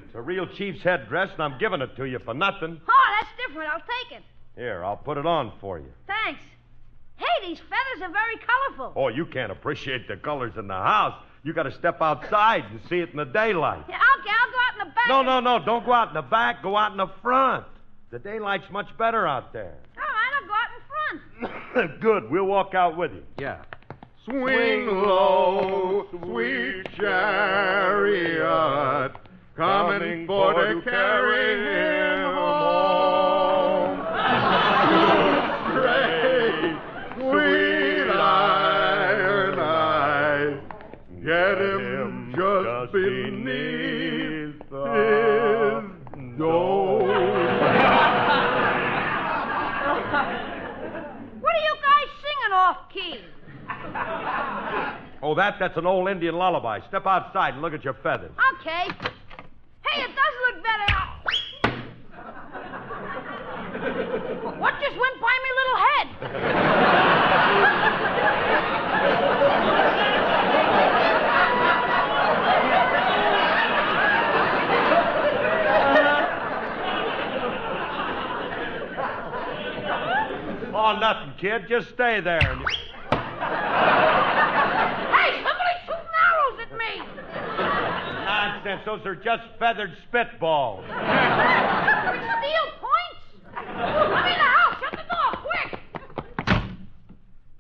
it's 0.05 0.15
a 0.15 0.21
real 0.21 0.47
chief's 0.47 0.83
headdress, 0.83 1.31
and 1.35 1.43
I'm 1.43 1.59
giving 1.59 1.81
it 1.81 1.97
to 1.97 2.05
you 2.05 2.19
for 2.25 2.35
nothing. 2.35 2.81
Oh, 2.89 3.17
that's 3.21 3.31
different. 3.47 3.71
I'll 3.71 3.81
take 3.81 4.19
it. 4.19 4.25
Here, 4.57 4.85
I'll 4.85 4.97
put 4.97 5.19
it 5.19 5.27
on 5.27 5.53
for 5.61 5.79
you. 5.79 5.93
Thanks. 6.07 6.41
Hey, 7.17 7.49
these 7.49 7.59
feathers 7.59 8.03
are 8.03 8.11
very 8.13 8.37
colorful. 8.39 8.93
Oh, 8.97 9.09
you 9.09 9.27
can't 9.27 9.53
appreciate 9.53 10.09
the 10.09 10.17
colors 10.17 10.53
in 10.59 10.67
the 10.67 10.75
house. 10.75 11.15
You 11.45 11.53
got 11.53 11.65
to 11.65 11.73
step 11.73 12.01
outside 12.01 12.65
and 12.71 12.81
see 12.89 13.01
it 13.01 13.11
in 13.11 13.17
the 13.17 13.25
daylight. 13.25 13.85
Yeah, 13.89 13.97
okay, 14.19 14.31
I'll 14.31 14.51
go 14.51 14.59
out 14.59 14.73
in 14.81 14.89
the 14.89 14.95
back. 14.95 15.09
No, 15.09 15.23
no, 15.23 15.41
no. 15.41 15.59
Don't 15.65 15.85
go 15.85 15.93
out 15.93 16.09
in 16.09 16.15
the 16.15 16.23
back. 16.23 16.63
Go 16.63 16.77
out 16.77 16.93
in 16.93 16.97
the 16.97 17.11
front. 17.23 17.67
The 18.11 18.19
daylight's 18.19 18.71
much 18.71 18.87
better 18.99 19.27
out 19.27 19.53
there. 19.53 19.75
All 19.97 20.03
right, 20.03 20.33
I'll 20.41 20.47
go 20.49 20.55
out 20.55 20.71
in 20.75 20.81
front. 21.81 22.01
Good. 22.01 22.31
We'll 22.31 22.47
walk 22.47 22.75
out 22.75 22.97
with 22.97 23.13
you. 23.13 23.23
Yeah. 23.39 23.59
Swing 24.25 24.87
low, 24.87 26.07
sweet 26.11 26.87
chariot, 26.97 28.33
coming 29.55 30.27
for 30.27 30.55
to 30.55 30.81
carry 30.81 32.23
him 32.23 32.35
home. 32.35 34.01
Oh, 55.27 55.35
that, 55.37 55.57
that's 55.59 55.75
an 55.79 55.87
old 55.87 56.07
Indian 56.11 56.35
lullaby. 56.35 56.81
Step 56.87 57.07
outside 57.07 57.55
and 57.55 57.63
look 57.63 57.73
at 57.73 57.83
your 57.83 57.95
feathers. 57.95 58.31
Okay. 58.61 58.91
Hey, 59.87 60.03
it 60.03 60.11
does 60.15 60.35
look 60.45 60.63
better. 60.63 60.93
what 64.61 64.75
just 64.83 64.99
went 64.99 65.21
by 65.23 65.39
me 65.43 65.51
little 65.57 65.79
head? 65.81 66.09
Oh, 80.77 80.99
nothing, 81.01 81.33
kid. 81.39 81.67
Just 81.69 81.89
stay 81.91 82.21
there. 82.21 82.41
and 82.43 82.61
you- 82.61 82.67
Hey, 85.15 85.43
somebody's 85.43 85.81
shooting 85.87 86.15
arrows 86.21 86.59
at 86.61 86.73
me. 86.77 87.03
Nonsense. 88.25 88.74
Those 88.85 89.01
are 89.07 89.15
just 89.17 89.43
feathered 89.59 89.97
spitballs. 90.13 90.85
Steel 92.45 92.69
points? 92.81 93.23
I'm 93.57 93.67
in 93.67 94.39
the 94.39 94.45
house. 94.45 94.77
Shut 94.81 94.93
the 94.93 95.07
door, 95.09 95.31
quick. 95.41 95.71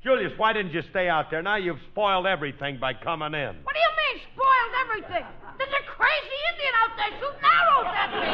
Julius, 0.03 0.33
why 0.37 0.53
didn't 0.53 0.73
you 0.73 0.83
stay 0.91 1.09
out 1.09 1.31
there? 1.31 1.41
Now 1.43 1.57
you've 1.57 1.81
spoiled 1.93 2.27
everything 2.27 2.79
by 2.79 2.93
coming 2.93 3.33
in. 3.33 3.57
What 3.65 3.75
do 3.75 3.81
you 3.81 3.93
mean, 4.05 4.21
spoiled 4.35 4.75
everything? 4.85 5.25
There's 5.57 5.71
a 5.73 5.85
crazy 5.97 6.39
Indian 6.53 6.75
out 6.83 6.93
there 6.99 7.13
shooting 7.19 7.45
arrows 7.49 7.89
at 7.97 8.11
me. 8.21 8.29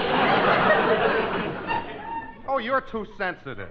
Oh, 2.48 2.58
you're 2.58 2.80
too 2.90 3.06
sensitive. 3.16 3.68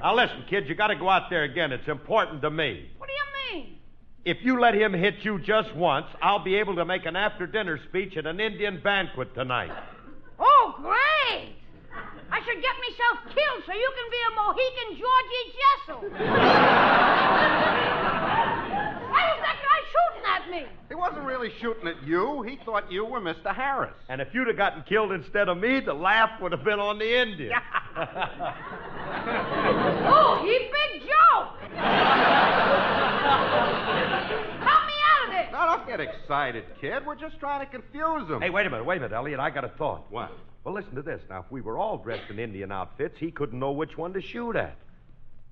Now 0.00 0.14
listen, 0.14 0.44
kid, 0.50 0.68
you 0.68 0.74
got 0.74 0.88
to 0.88 0.96
go 0.96 1.08
out 1.08 1.30
there 1.30 1.44
again. 1.44 1.72
It's 1.72 1.88
important 1.88 2.42
to 2.42 2.50
me. 2.50 2.90
What 2.98 3.08
do 3.08 3.12
you 3.14 3.24
mean? 3.54 3.78
If 4.24 4.38
you 4.42 4.60
let 4.60 4.74
him 4.74 4.92
hit 4.92 5.16
you 5.22 5.38
just 5.38 5.74
once, 5.74 6.06
I'll 6.20 6.42
be 6.42 6.56
able 6.56 6.74
to 6.76 6.84
make 6.84 7.06
an 7.06 7.16
after-dinner 7.16 7.78
speech 7.88 8.16
at 8.16 8.26
an 8.26 8.40
Indian 8.40 8.80
banquet 8.82 9.34
tonight. 9.34 9.70
Oh, 10.38 10.74
great! 10.82 11.54
I 12.30 12.40
should 12.44 12.60
get 12.62 12.74
myself 12.76 13.18
killed 13.34 13.62
so 13.66 13.72
you 13.72 13.92
can 13.96 14.10
be 14.10 14.18
a 14.28 14.30
Mohican 14.36 14.98
Georgie 15.00 15.46
Jessel. 15.58 16.00
Why 19.08 19.22
was 19.32 19.40
that 19.40 19.56
guy 19.64 19.80
shooting 19.88 20.24
at 20.28 20.42
me? 20.50 20.66
He 20.88 20.94
wasn't 20.94 21.24
really 21.24 21.50
shooting 21.60 21.88
at 21.88 22.02
you. 22.06 22.42
He 22.42 22.58
thought 22.64 22.92
you 22.92 23.06
were 23.06 23.20
Mr. 23.20 23.54
Harris. 23.54 23.94
And 24.08 24.20
if 24.20 24.34
you'd 24.34 24.46
have 24.48 24.56
gotten 24.58 24.82
killed 24.82 25.12
instead 25.12 25.48
of 25.48 25.56
me, 25.58 25.80
the 25.80 25.94
laugh 25.94 26.38
would 26.42 26.52
have 26.52 26.64
been 26.64 26.80
on 26.80 26.98
the 26.98 27.20
Indian. 27.22 27.52
Oh, 29.20 30.38
he 30.42 30.56
big 30.58 31.02
joke. 31.02 31.58
Help 34.62 34.86
me 34.86 34.94
out 35.02 35.24
of 35.24 35.30
this. 35.32 35.48
Now, 35.52 35.76
don't 35.76 35.86
get 35.98 36.14
excited, 36.14 36.64
kid. 36.80 37.04
We're 37.06 37.16
just 37.16 37.38
trying 37.40 37.64
to 37.64 37.70
confuse 37.70 38.28
him. 38.28 38.40
hey, 38.40 38.50
wait 38.50 38.66
a 38.66 38.70
minute, 38.70 38.84
wait 38.84 38.98
a 38.98 39.00
minute, 39.00 39.14
Elliot. 39.14 39.40
I 39.40 39.50
got 39.50 39.64
a 39.64 39.68
thought. 39.68 40.10
What? 40.10 40.32
Well, 40.64 40.74
listen 40.74 40.94
to 40.94 41.02
this. 41.02 41.20
Now, 41.28 41.40
if 41.40 41.50
we 41.50 41.60
were 41.60 41.78
all 41.78 41.98
dressed 41.98 42.30
in 42.30 42.38
Indian 42.38 42.72
outfits, 42.72 43.16
he 43.18 43.30
couldn't 43.30 43.58
know 43.58 43.72
which 43.72 43.96
one 43.96 44.12
to 44.12 44.20
shoot 44.20 44.56
at. 44.56 44.76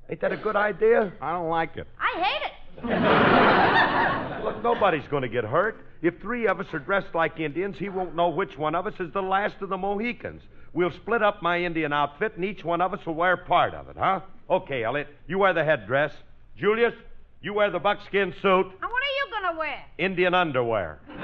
Ain't 0.09 0.21
that 0.21 0.33
a 0.33 0.37
good 0.37 0.57
idea? 0.57 1.13
I 1.21 1.33
don't 1.33 1.49
like 1.49 1.77
it. 1.77 1.87
I 1.99 2.21
hate 2.21 2.43
it. 2.47 2.53
Look, 4.45 4.63
nobody's 4.63 5.07
going 5.11 5.23
to 5.23 5.29
get 5.29 5.45
hurt. 5.45 5.85
If 6.03 6.21
three 6.21 6.47
of 6.47 6.61
us 6.61 6.67
are 6.73 6.79
dressed 6.79 7.15
like 7.15 7.41
Indians, 7.41 7.77
he 7.79 7.89
won't 7.89 8.15
know 8.15 8.29
which 8.29 8.57
one 8.57 8.75
of 8.75 8.87
us 8.87 8.95
is 9.01 9.13
the 9.13 9.23
last 9.23 9.57
of 9.63 9.71
the 9.71 9.79
Mohicans. 9.79 10.43
We'll 10.73 10.93
split 10.93 11.23
up 11.23 11.43
my 11.43 11.63
Indian 11.63 11.93
outfit, 11.93 12.35
and 12.37 12.45
each 12.45 12.63
one 12.63 12.81
of 12.83 12.93
us 12.93 13.05
will 13.07 13.15
wear 13.15 13.37
part 13.37 13.75
of 13.75 13.89
it, 13.89 13.97
huh? 13.99 14.21
Okay, 14.51 14.85
Elliot, 14.85 15.09
you 15.27 15.39
wear 15.39 15.55
the 15.55 15.65
headdress. 15.65 16.13
Julius, 16.59 16.93
you 17.47 17.55
wear 17.55 17.71
the 17.71 17.79
buckskin 17.79 18.35
suit, 18.43 18.67
And 18.67 18.91
what 18.91 19.03
are 19.07 19.15
you 19.15 19.27
going 19.31 19.55
to 19.55 19.59
wear? 19.59 19.79
Indian 19.99 20.35
underwear. 20.35 20.99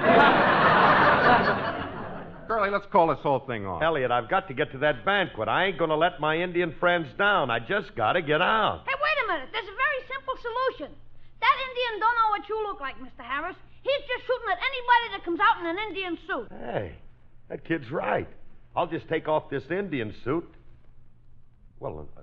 Curly, 2.46 2.70
let's 2.70 2.86
call 2.92 3.08
this 3.08 3.18
whole 3.24 3.40
thing 3.40 3.66
off. 3.66 3.82
Elliot, 3.82 4.12
I've 4.12 4.30
got 4.30 4.46
to 4.46 4.54
get 4.54 4.70
to 4.70 4.78
that 4.78 5.04
banquet. 5.04 5.48
I 5.48 5.64
ain't 5.66 5.78
going 5.78 5.90
to 5.90 5.96
let 5.96 6.20
my 6.20 6.36
Indian 6.36 6.76
friends 6.78 7.08
down. 7.18 7.50
I 7.50 7.58
just 7.58 7.96
got 7.96 8.12
to 8.12 8.22
get 8.22 8.40
out. 8.40 8.84
Hey, 8.86 8.94
wait 8.94 9.18
a 9.24 9.26
minute. 9.32 9.48
There's 9.50 9.66
a 9.66 9.74
very 9.74 10.00
simple 10.06 10.34
solution. 10.38 10.94
That 11.40 11.56
Indian 11.70 11.98
don't 11.98 12.14
know 12.14 12.28
what 12.30 12.48
you 12.48 12.62
look 12.68 12.80
like, 12.80 12.94
Mr. 13.00 13.24
Harris. 13.26 13.56
He's 13.82 14.02
just 14.06 14.24
shooting 14.24 14.48
at 14.52 14.58
anybody 14.62 15.10
that 15.16 15.24
comes 15.24 15.40
out 15.42 15.58
in 15.60 15.66
an 15.66 15.76
Indian 15.88 16.16
suit. 16.28 16.46
Hey, 16.56 16.94
that 17.48 17.64
kid's 17.64 17.90
right. 17.90 18.28
I'll 18.76 18.86
just 18.86 19.08
take 19.08 19.26
off 19.26 19.50
this 19.50 19.64
Indian 19.72 20.14
suit. 20.22 20.48
Well, 21.80 22.06
uh, 22.16 22.20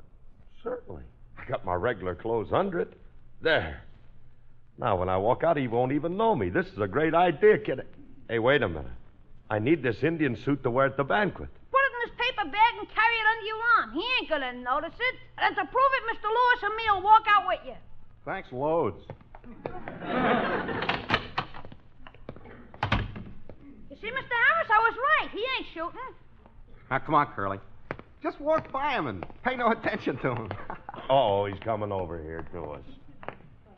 certainly. 0.63 1.03
I 1.37 1.43
got 1.49 1.65
my 1.65 1.75
regular 1.75 2.15
clothes 2.15 2.53
under 2.53 2.79
it. 2.79 2.93
There. 3.41 3.81
Now, 4.79 4.95
when 4.95 5.09
I 5.09 5.17
walk 5.17 5.43
out, 5.43 5.57
he 5.57 5.67
won't 5.67 5.91
even 5.91 6.15
know 6.15 6.33
me. 6.35 6.49
This 6.49 6.65
is 6.67 6.77
a 6.79 6.87
great 6.87 7.13
idea, 7.13 7.57
kid. 7.57 7.81
Hey, 8.29 8.39
wait 8.39 8.63
a 8.63 8.69
minute. 8.69 8.85
I 9.49 9.59
need 9.59 9.83
this 9.83 10.01
Indian 10.03 10.37
suit 10.45 10.63
to 10.63 10.71
wear 10.71 10.85
at 10.85 10.95
the 10.95 11.03
banquet. 11.03 11.49
Put 11.71 11.81
it 11.81 11.91
in 11.91 12.09
this 12.09 12.15
paper 12.17 12.49
bag 12.49 12.73
and 12.79 12.87
carry 12.87 13.15
it 13.15 13.25
under 13.33 13.45
your 13.45 13.57
arm. 13.77 13.91
He 13.93 14.05
ain't 14.19 14.29
gonna 14.29 14.53
notice 14.53 14.93
it. 14.97 15.15
And 15.39 15.53
to 15.55 15.65
prove 15.65 15.91
it, 15.97 16.03
Mr. 16.15 16.29
Lewis 16.29 16.63
and 16.63 16.75
me 16.75 16.83
will 16.93 17.01
walk 17.01 17.25
out 17.27 17.43
with 17.47 17.59
you. 17.65 17.75
Thanks 18.23 18.51
loads. 18.53 19.03
You 23.89 23.97
see, 23.99 24.07
Mr. 24.07 24.35
Harris, 24.47 24.69
I 24.71 24.79
was 24.79 24.95
right. 24.95 25.29
He 25.31 25.43
ain't 25.57 25.67
shooting. 25.73 26.13
Now, 26.89 26.99
come 26.99 27.15
on, 27.15 27.27
Curly. 27.35 27.59
Just 28.23 28.39
walk 28.39 28.71
by 28.71 28.93
him 28.93 29.07
and 29.07 29.25
pay 29.43 29.57
no 29.57 29.71
attention 29.71 30.17
to 30.19 30.35
him. 30.35 30.49
Oh, 31.09 31.45
he's 31.45 31.59
coming 31.59 31.91
over 31.91 32.21
here 32.21 32.45
to 32.53 32.61
us. 32.71 32.83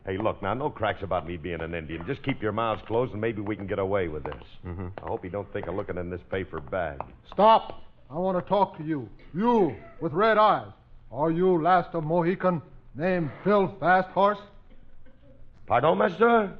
Hey, 0.04 0.18
look, 0.18 0.42
now, 0.42 0.52
no 0.54 0.68
cracks 0.68 1.02
about 1.02 1.28
me 1.28 1.36
being 1.36 1.60
an 1.60 1.74
Indian. 1.74 2.04
Just 2.06 2.24
keep 2.24 2.42
your 2.42 2.50
mouths 2.50 2.82
closed 2.86 3.12
and 3.12 3.20
maybe 3.20 3.40
we 3.40 3.54
can 3.54 3.68
get 3.68 3.78
away 3.78 4.08
with 4.08 4.24
this. 4.24 4.42
Mm-hmm. 4.66 4.88
I 4.98 5.06
hope 5.06 5.22
you 5.24 5.30
don't 5.30 5.50
think 5.52 5.68
of 5.68 5.76
looking 5.76 5.96
in 5.96 6.10
this 6.10 6.20
paper 6.28 6.58
bag. 6.60 7.00
Stop. 7.32 7.84
I 8.10 8.18
want 8.18 8.36
to 8.36 8.42
talk 8.48 8.76
to 8.78 8.84
you. 8.84 9.08
You 9.32 9.76
with 10.00 10.12
red 10.12 10.38
eyes. 10.38 10.72
Are 11.12 11.30
you 11.30 11.62
last 11.62 11.94
of 11.94 12.02
Mohican 12.04 12.60
named 12.96 13.30
Phil 13.44 13.72
Fast 13.78 14.08
Horse? 14.08 14.40
Pardon, 15.66 15.96
monsieur? 15.96 16.50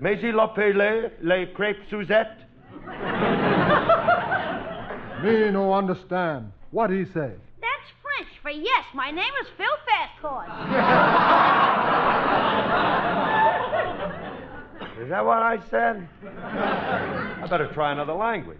Mais 0.00 0.18
il 0.22 0.38
appelait 0.38 1.10
les 1.22 1.46
crêpes 1.54 1.88
Suzette? 1.88 2.36
Me 5.22 5.50
no 5.50 5.72
understand. 5.72 6.52
What 6.70 6.90
he 6.90 7.04
say? 7.06 7.32
That's 7.60 7.90
French 8.02 8.28
for 8.42 8.50
yes. 8.50 8.84
My 8.94 9.10
name 9.10 9.32
is 9.40 9.48
Phil 9.56 9.76
Fasthorse. 9.86 10.50
Is 15.00 15.08
that 15.08 15.24
what 15.24 15.42
I 15.42 15.58
said? 15.70 16.08
I 16.24 17.46
better 17.48 17.66
try 17.72 17.92
another 17.92 18.12
language. 18.14 18.58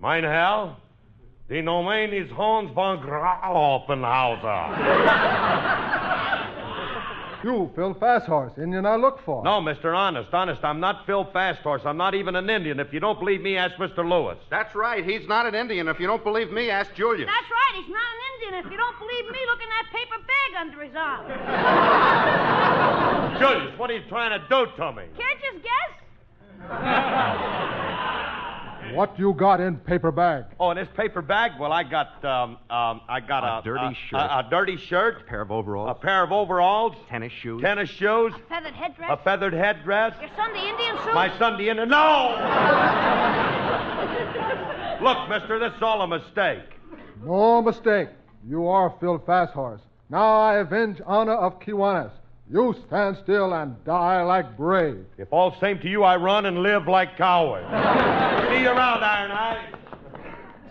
Mein 0.00 0.22
Herr, 0.22 0.76
die 1.48 1.62
Nomen 1.62 2.12
is 2.12 2.30
Hans 2.30 2.70
von 2.72 2.98
Graupenhauser. 3.00 4.76
You, 7.44 7.70
Phil 7.76 7.94
Fasthorse, 7.94 8.52
Indian 8.58 8.86
I 8.86 8.96
look 8.96 9.20
for. 9.24 9.44
No, 9.44 9.60
mister, 9.60 9.94
honest, 9.94 10.32
honest. 10.32 10.64
I'm 10.64 10.80
not 10.80 11.06
Phil 11.06 11.24
Fasthorse. 11.32 11.82
I'm 11.84 11.96
not 11.96 12.14
even 12.14 12.34
an 12.34 12.50
Indian. 12.50 12.80
If 12.80 12.92
you 12.92 12.98
don't 12.98 13.18
believe 13.20 13.40
me, 13.40 13.56
ask 13.56 13.76
Mr. 13.76 13.98
Lewis. 14.08 14.38
That's 14.50 14.74
right. 14.74 15.04
He's 15.04 15.28
not 15.28 15.46
an 15.46 15.54
Indian. 15.54 15.86
If 15.86 16.00
you 16.00 16.08
don't 16.08 16.24
believe 16.24 16.50
me, 16.50 16.70
ask 16.70 16.92
Julius. 16.94 17.28
That's 17.28 17.50
right. 17.50 17.74
He's 17.84 17.92
not 17.92 18.02
an 18.02 18.20
Indian. 18.34 18.64
If 18.64 18.70
you 18.72 18.76
don't 18.76 18.98
believe 18.98 19.30
me, 19.30 19.38
look 19.46 19.60
in 19.62 19.68
that 19.68 19.86
paper 19.92 20.18
bag 20.26 20.54
under 20.60 20.82
his 20.82 20.96
arm. 20.96 22.62
Julius, 23.38 23.78
what 23.78 23.90
are 23.90 23.94
you 23.94 24.02
trying 24.08 24.38
to 24.38 24.46
do 24.48 24.66
to 24.76 24.92
me? 24.92 25.02
Can't 25.16 25.40
you 25.42 25.60
guess? 25.62 25.92
What 28.94 29.18
you 29.18 29.34
got 29.34 29.60
in 29.60 29.78
paper 29.78 30.12
bag? 30.12 30.44
Oh, 30.60 30.70
in 30.70 30.76
this 30.76 30.86
paper 30.96 31.20
bag? 31.20 31.52
Well, 31.58 31.72
I 31.72 31.82
got 31.82 32.24
um, 32.24 32.52
um, 32.70 33.00
I 33.08 33.18
got 33.18 33.42
a, 33.42 33.58
A 33.58 33.62
dirty 33.64 33.96
shirt. 34.08 34.20
A, 34.20 34.38
a 34.38 34.46
dirty 34.48 34.76
shirt, 34.76 35.22
A 35.22 35.24
pair 35.24 35.40
of 35.40 35.50
overalls. 35.50 35.90
a 35.90 35.94
pair 35.94 36.22
of 36.22 36.30
overalls, 36.30 36.94
tennis 37.08 37.32
shoes. 37.32 37.60
tennis 37.60 37.90
shoes, 37.90 38.32
Feathered 38.48 38.74
headdress. 38.74 39.10
a 39.10 39.16
feathered 39.24 39.54
headdress, 39.54 40.14
Your 40.20 40.30
Sunday 40.36 40.68
Indian 40.68 40.96
suit. 41.04 41.14
my 41.14 41.36
Sunday 41.36 41.68
Indian? 41.68 41.88
No! 41.88 42.36
Look, 45.02 45.28
mister, 45.30 45.58
this 45.58 45.74
is 45.76 45.82
all 45.82 46.02
a 46.02 46.06
mistake. 46.06 46.62
No 47.24 47.60
mistake. 47.62 48.10
You 48.48 48.68
are 48.68 48.94
Phil 49.00 49.18
Fasthorse. 49.26 49.80
Now 50.10 50.40
I 50.42 50.58
avenge 50.58 51.00
honor 51.04 51.34
of 51.34 51.58
Kiwanis. 51.58 52.12
You 52.48 52.76
stand 52.86 53.18
still 53.24 53.52
and 53.54 53.82
die 53.84 54.22
like 54.22 54.56
brave. 54.56 55.04
If 55.18 55.32
all 55.32 55.56
same 55.60 55.80
to 55.80 55.88
you, 55.88 56.04
I 56.04 56.16
run 56.16 56.46
and 56.46 56.60
live 56.60 56.86
like 56.86 57.16
coward. 57.16 57.64
See 58.52 58.62
you 58.62 58.68
around, 58.68 59.02
Iron 59.02 59.32
Eye. 59.32 59.72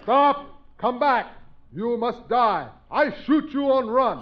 Stop! 0.04 0.62
Come 0.78 1.00
back! 1.00 1.28
You 1.74 1.98
must 1.98 2.30
die. 2.30 2.70
I 2.90 3.14
shoot 3.26 3.52
you 3.52 3.66
on 3.66 3.88
run. 3.88 4.22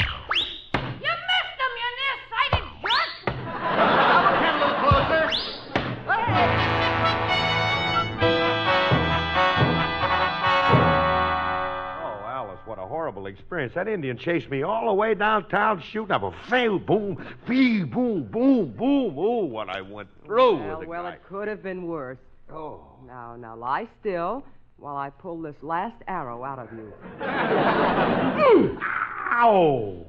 Horrible 12.94 13.26
experience. 13.26 13.74
That 13.74 13.88
Indian 13.88 14.20
chased 14.20 14.52
me 14.52 14.62
all 14.62 14.86
the 14.86 14.94
way 14.94 15.16
downtown 15.16 15.82
shooting 15.92 16.12
up 16.12 16.22
a 16.22 16.32
fail, 16.48 16.78
boom, 16.78 17.18
fee, 17.48 17.82
boom, 17.84 18.26
boom, 18.26 18.72
boom. 18.78 19.16
Oh, 19.18 19.46
what 19.46 19.68
I 19.68 19.82
went 19.82 20.10
through 20.24 20.58
Well, 20.58 20.78
with 20.78 20.82
the 20.82 20.90
well, 20.92 21.02
guy. 21.02 21.14
it 21.14 21.22
could 21.28 21.48
have 21.48 21.64
been 21.64 21.88
worse. 21.88 22.20
Oh. 22.52 22.86
Now, 23.08 23.36
now 23.36 23.56
lie 23.56 23.88
still 24.00 24.46
while 24.78 24.96
I 24.96 25.10
pull 25.10 25.42
this 25.42 25.56
last 25.64 25.96
arrow 26.08 26.44
out 26.44 26.60
of 26.60 26.68
you. 26.72 26.94
Ow! 29.32 30.06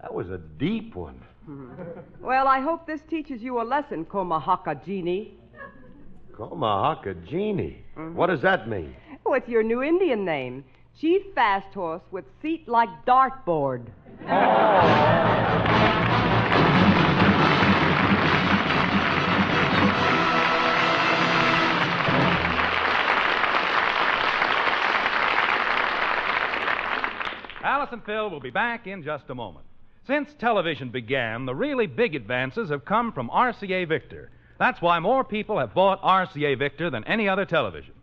That 0.00 0.12
was 0.12 0.28
a 0.30 0.38
deep 0.58 0.96
one. 0.96 1.22
Hmm. 1.46 1.70
Well, 2.20 2.48
I 2.48 2.58
hope 2.58 2.84
this 2.84 3.02
teaches 3.08 3.42
you 3.42 3.60
a 3.60 3.62
lesson, 3.62 4.04
Komahaka 4.06 4.84
Genie. 4.84 5.36
Komahaka 6.32 7.14
Genie. 7.28 7.84
Mm-hmm. 7.96 8.16
What 8.16 8.26
does 8.26 8.42
that 8.42 8.68
mean? 8.68 8.96
Oh, 9.24 9.34
it's 9.34 9.48
your 9.48 9.62
new 9.62 9.84
Indian 9.84 10.24
name. 10.24 10.64
Chief 11.00 11.22
Fast 11.34 11.74
Horse 11.74 12.02
with 12.10 12.24
seat 12.40 12.68
like 12.68 12.88
dartboard. 13.06 13.86
Alice 27.64 27.90
and 27.92 28.04
Phil 28.04 28.30
will 28.30 28.40
be 28.40 28.50
back 28.50 28.86
in 28.86 29.02
just 29.02 29.30
a 29.30 29.34
moment. 29.34 29.66
Since 30.06 30.34
television 30.34 30.90
began, 30.90 31.46
the 31.46 31.54
really 31.54 31.86
big 31.86 32.14
advances 32.14 32.70
have 32.70 32.84
come 32.84 33.12
from 33.12 33.30
RCA 33.30 33.88
Victor. 33.88 34.30
That's 34.58 34.82
why 34.82 34.98
more 35.00 35.24
people 35.24 35.58
have 35.58 35.74
bought 35.74 36.02
RCA 36.02 36.58
Victor 36.58 36.90
than 36.90 37.04
any 37.04 37.28
other 37.28 37.44
television. 37.44 37.94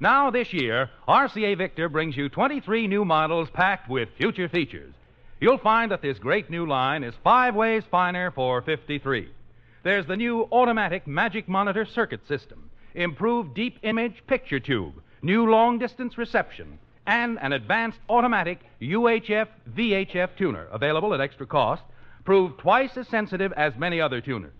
Now, 0.00 0.30
this 0.30 0.52
year, 0.52 0.90
RCA 1.08 1.58
Victor 1.58 1.88
brings 1.88 2.16
you 2.16 2.28
23 2.28 2.86
new 2.86 3.04
models 3.04 3.48
packed 3.52 3.90
with 3.90 4.08
future 4.16 4.48
features. 4.48 4.94
You'll 5.40 5.58
find 5.58 5.90
that 5.90 6.02
this 6.02 6.20
great 6.20 6.48
new 6.50 6.66
line 6.66 7.02
is 7.02 7.14
five 7.24 7.56
ways 7.56 7.82
finer 7.90 8.30
for 8.30 8.62
53. 8.62 9.28
There's 9.82 10.06
the 10.06 10.16
new 10.16 10.46
automatic 10.52 11.08
Magic 11.08 11.48
Monitor 11.48 11.84
circuit 11.84 12.20
system, 12.28 12.70
improved 12.94 13.54
deep 13.54 13.78
image 13.82 14.22
picture 14.28 14.60
tube, 14.60 15.02
new 15.20 15.50
long 15.50 15.80
distance 15.80 16.16
reception, 16.16 16.78
and 17.04 17.36
an 17.40 17.52
advanced 17.52 17.98
automatic 18.08 18.60
UHF 18.80 19.48
VHF 19.74 20.36
tuner 20.36 20.68
available 20.70 21.12
at 21.12 21.20
extra 21.20 21.46
cost, 21.46 21.82
proved 22.24 22.60
twice 22.60 22.96
as 22.96 23.08
sensitive 23.08 23.52
as 23.56 23.72
many 23.76 24.00
other 24.00 24.20
tuners. 24.20 24.52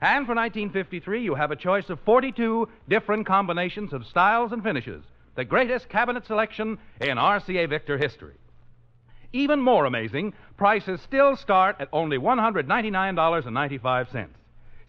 And 0.00 0.24
for 0.24 0.34
1953, 0.34 1.22
you 1.22 1.34
have 1.34 1.50
a 1.50 1.56
choice 1.56 1.90
of 1.90 2.00
42 2.00 2.66
different 2.88 3.26
combinations 3.26 3.92
of 3.92 4.06
styles 4.06 4.52
and 4.52 4.62
finishes, 4.62 5.04
the 5.34 5.44
greatest 5.44 5.90
cabinet 5.90 6.26
selection 6.26 6.78
in 7.00 7.18
RCA 7.18 7.68
Victor 7.68 7.98
history. 7.98 8.36
Even 9.32 9.60
more 9.60 9.84
amazing, 9.84 10.32
prices 10.56 11.00
still 11.02 11.36
start 11.36 11.76
at 11.78 11.88
only 11.92 12.18
$199.95. 12.18 14.28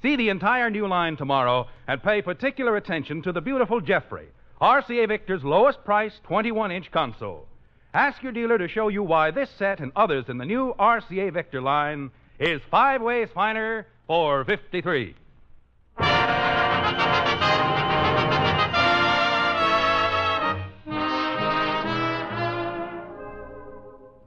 See 0.01 0.15
the 0.15 0.29
entire 0.29 0.69
new 0.69 0.87
line 0.87 1.17
tomorrow 1.17 1.67
and 1.87 2.01
pay 2.01 2.21
particular 2.21 2.77
attention 2.77 3.21
to 3.21 3.31
the 3.31 3.41
beautiful 3.41 3.81
Jeffrey, 3.81 4.29
RCA 4.59 5.07
Victor's 5.07 5.43
lowest 5.43 5.83
price 5.83 6.19
21 6.23 6.71
inch 6.71 6.89
console. 6.89 7.47
Ask 7.93 8.23
your 8.23 8.31
dealer 8.31 8.57
to 8.57 8.69
show 8.69 8.87
you 8.87 9.03
why 9.03 9.31
this 9.31 9.49
set 9.59 9.81
and 9.81 9.91
others 9.95 10.29
in 10.29 10.37
the 10.37 10.45
new 10.45 10.73
RCA 10.79 11.33
Victor 11.33 11.61
line 11.61 12.11
is 12.39 12.61
five 12.71 13.01
ways 13.01 13.27
finer 13.35 13.85
for 14.07 14.43
53. 14.45 15.15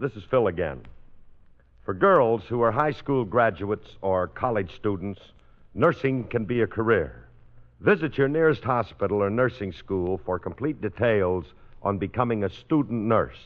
This 0.01 0.17
is 0.17 0.25
Phil 0.31 0.49
again. 0.49 0.83
For 1.85 1.95
girls 1.95 2.43
who 2.49 2.61
are 2.63 2.73
high 2.73 2.93
school 2.93 3.25
graduates 3.25 3.89
or 4.03 4.29
college 4.29 4.75
students, 4.77 5.21
nursing 5.75 6.25
can 6.25 6.45
be 6.45 6.61
a 6.63 6.67
career. 6.67 7.27
Visit 7.81 8.19
your 8.19 8.29
nearest 8.29 8.63
hospital 8.65 9.23
or 9.23 9.31
nursing 9.31 9.73
school 9.73 10.21
for 10.25 10.39
complete 10.39 10.81
details 10.81 11.45
on 11.83 11.99
becoming 11.99 12.45
a 12.45 12.51
student 12.51 13.05
nurse. 13.05 13.37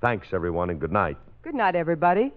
Thanks, 0.00 0.28
everyone, 0.32 0.70
and 0.70 0.78
good 0.80 0.92
night. 0.92 1.16
Good 1.42 1.54
night, 1.54 1.74
everybody. 1.74 2.32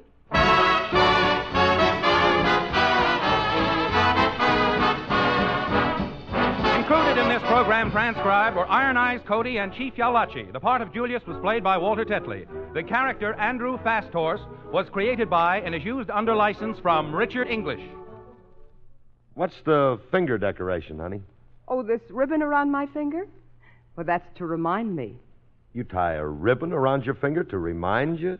In 7.89 7.93
transcribed 7.93 8.56
were 8.56 8.69
Iron 8.69 8.97
Eyes 8.97 9.19
Cody 9.25 9.58
and 9.58 9.73
Chief 9.73 9.95
Yowlachie. 9.95 10.54
The 10.54 10.60
part 10.60 10.84
of 10.84 10.93
Julius 10.93 11.25
was 11.25 11.41
played 11.41 11.63
by 11.63 11.75
Walter 11.75 12.06
Tetley. 12.06 12.45
The 12.75 12.84
character 12.84 13.34
Andrew 13.34 13.80
Fasthorse 13.84 14.41
was 14.71 14.88
created 14.91 15.28
by 15.28 15.62
and 15.62 15.73
is 15.73 15.84
used 15.84 16.12
under 16.12 16.36
license 16.36 16.78
from 16.78 17.12
Richard 17.15 17.47
English. 17.47 17.82
What's 19.34 19.60
the 19.65 19.99
finger 20.12 20.38
decoration, 20.38 20.99
honey? 20.99 21.23
Oh, 21.67 21.82
this 21.82 22.02
ribbon 22.12 22.43
around 22.43 22.69
my 22.69 22.86
finger? 22.86 23.25
Well, 23.95 24.06
that's 24.06 24.38
to 24.38 24.45
remind 24.45 24.95
me. 24.95 25.17
You 25.73 25.84
tie 25.84 26.13
a 26.13 26.25
ribbon 26.28 26.71
around 26.71 27.08
your 27.08 27.15
finger 27.15 27.43
to 27.45 27.58
remind 27.58 28.19
you? 28.19 28.38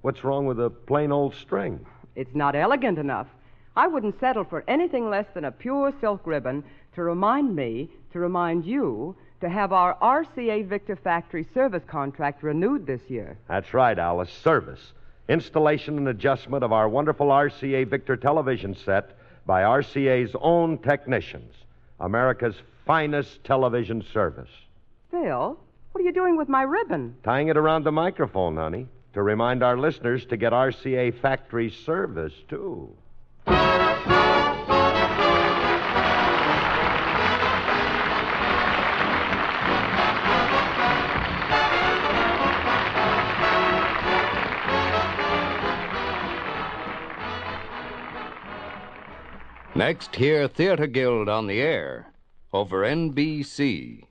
What's 0.00 0.24
wrong 0.24 0.44
with 0.44 0.58
a 0.58 0.70
plain 0.70 1.12
old 1.12 1.36
string? 1.36 1.86
It's 2.16 2.34
not 2.34 2.56
elegant 2.56 2.98
enough. 2.98 3.28
I 3.76 3.86
wouldn't 3.86 4.18
settle 4.18 4.42
for 4.42 4.64
anything 4.66 5.08
less 5.08 5.26
than 5.34 5.44
a 5.44 5.52
pure 5.52 5.92
silk 6.00 6.26
ribbon 6.26 6.64
to 6.98 7.04
remind 7.04 7.54
me, 7.54 7.88
to 8.12 8.18
remind 8.18 8.64
you, 8.66 9.14
to 9.40 9.48
have 9.48 9.72
our 9.72 9.96
RCA 10.02 10.66
Victor 10.66 10.96
factory 10.96 11.46
service 11.54 11.84
contract 11.86 12.42
renewed 12.42 12.88
this 12.88 13.02
year. 13.06 13.38
That's 13.46 13.72
right, 13.72 13.96
Alice. 13.96 14.32
Service. 14.42 14.80
Installation 15.28 15.96
and 15.96 16.08
adjustment 16.08 16.64
of 16.64 16.72
our 16.72 16.88
wonderful 16.88 17.28
RCA 17.28 17.86
Victor 17.88 18.16
television 18.16 18.74
set 18.84 19.16
by 19.46 19.62
RCA's 19.62 20.34
own 20.40 20.76
technicians. 20.78 21.54
America's 22.00 22.56
finest 22.84 23.44
television 23.44 24.04
service. 24.12 24.50
Phil, 25.12 25.56
what 25.92 26.02
are 26.02 26.04
you 26.04 26.12
doing 26.12 26.36
with 26.36 26.48
my 26.48 26.62
ribbon? 26.62 27.14
Tying 27.22 27.46
it 27.46 27.56
around 27.56 27.84
the 27.84 27.92
microphone, 27.92 28.56
honey, 28.56 28.88
to 29.14 29.22
remind 29.22 29.62
our 29.62 29.78
listeners 29.78 30.26
to 30.26 30.36
get 30.36 30.52
RCA 30.52 31.20
factory 31.20 31.70
service, 31.70 32.34
too. 32.48 32.92
Next, 49.78 50.16
hear 50.16 50.48
Theater 50.48 50.88
Guild 50.88 51.28
on 51.28 51.46
the 51.46 51.60
air 51.60 52.12
over 52.52 52.78
NBC. 52.78 54.07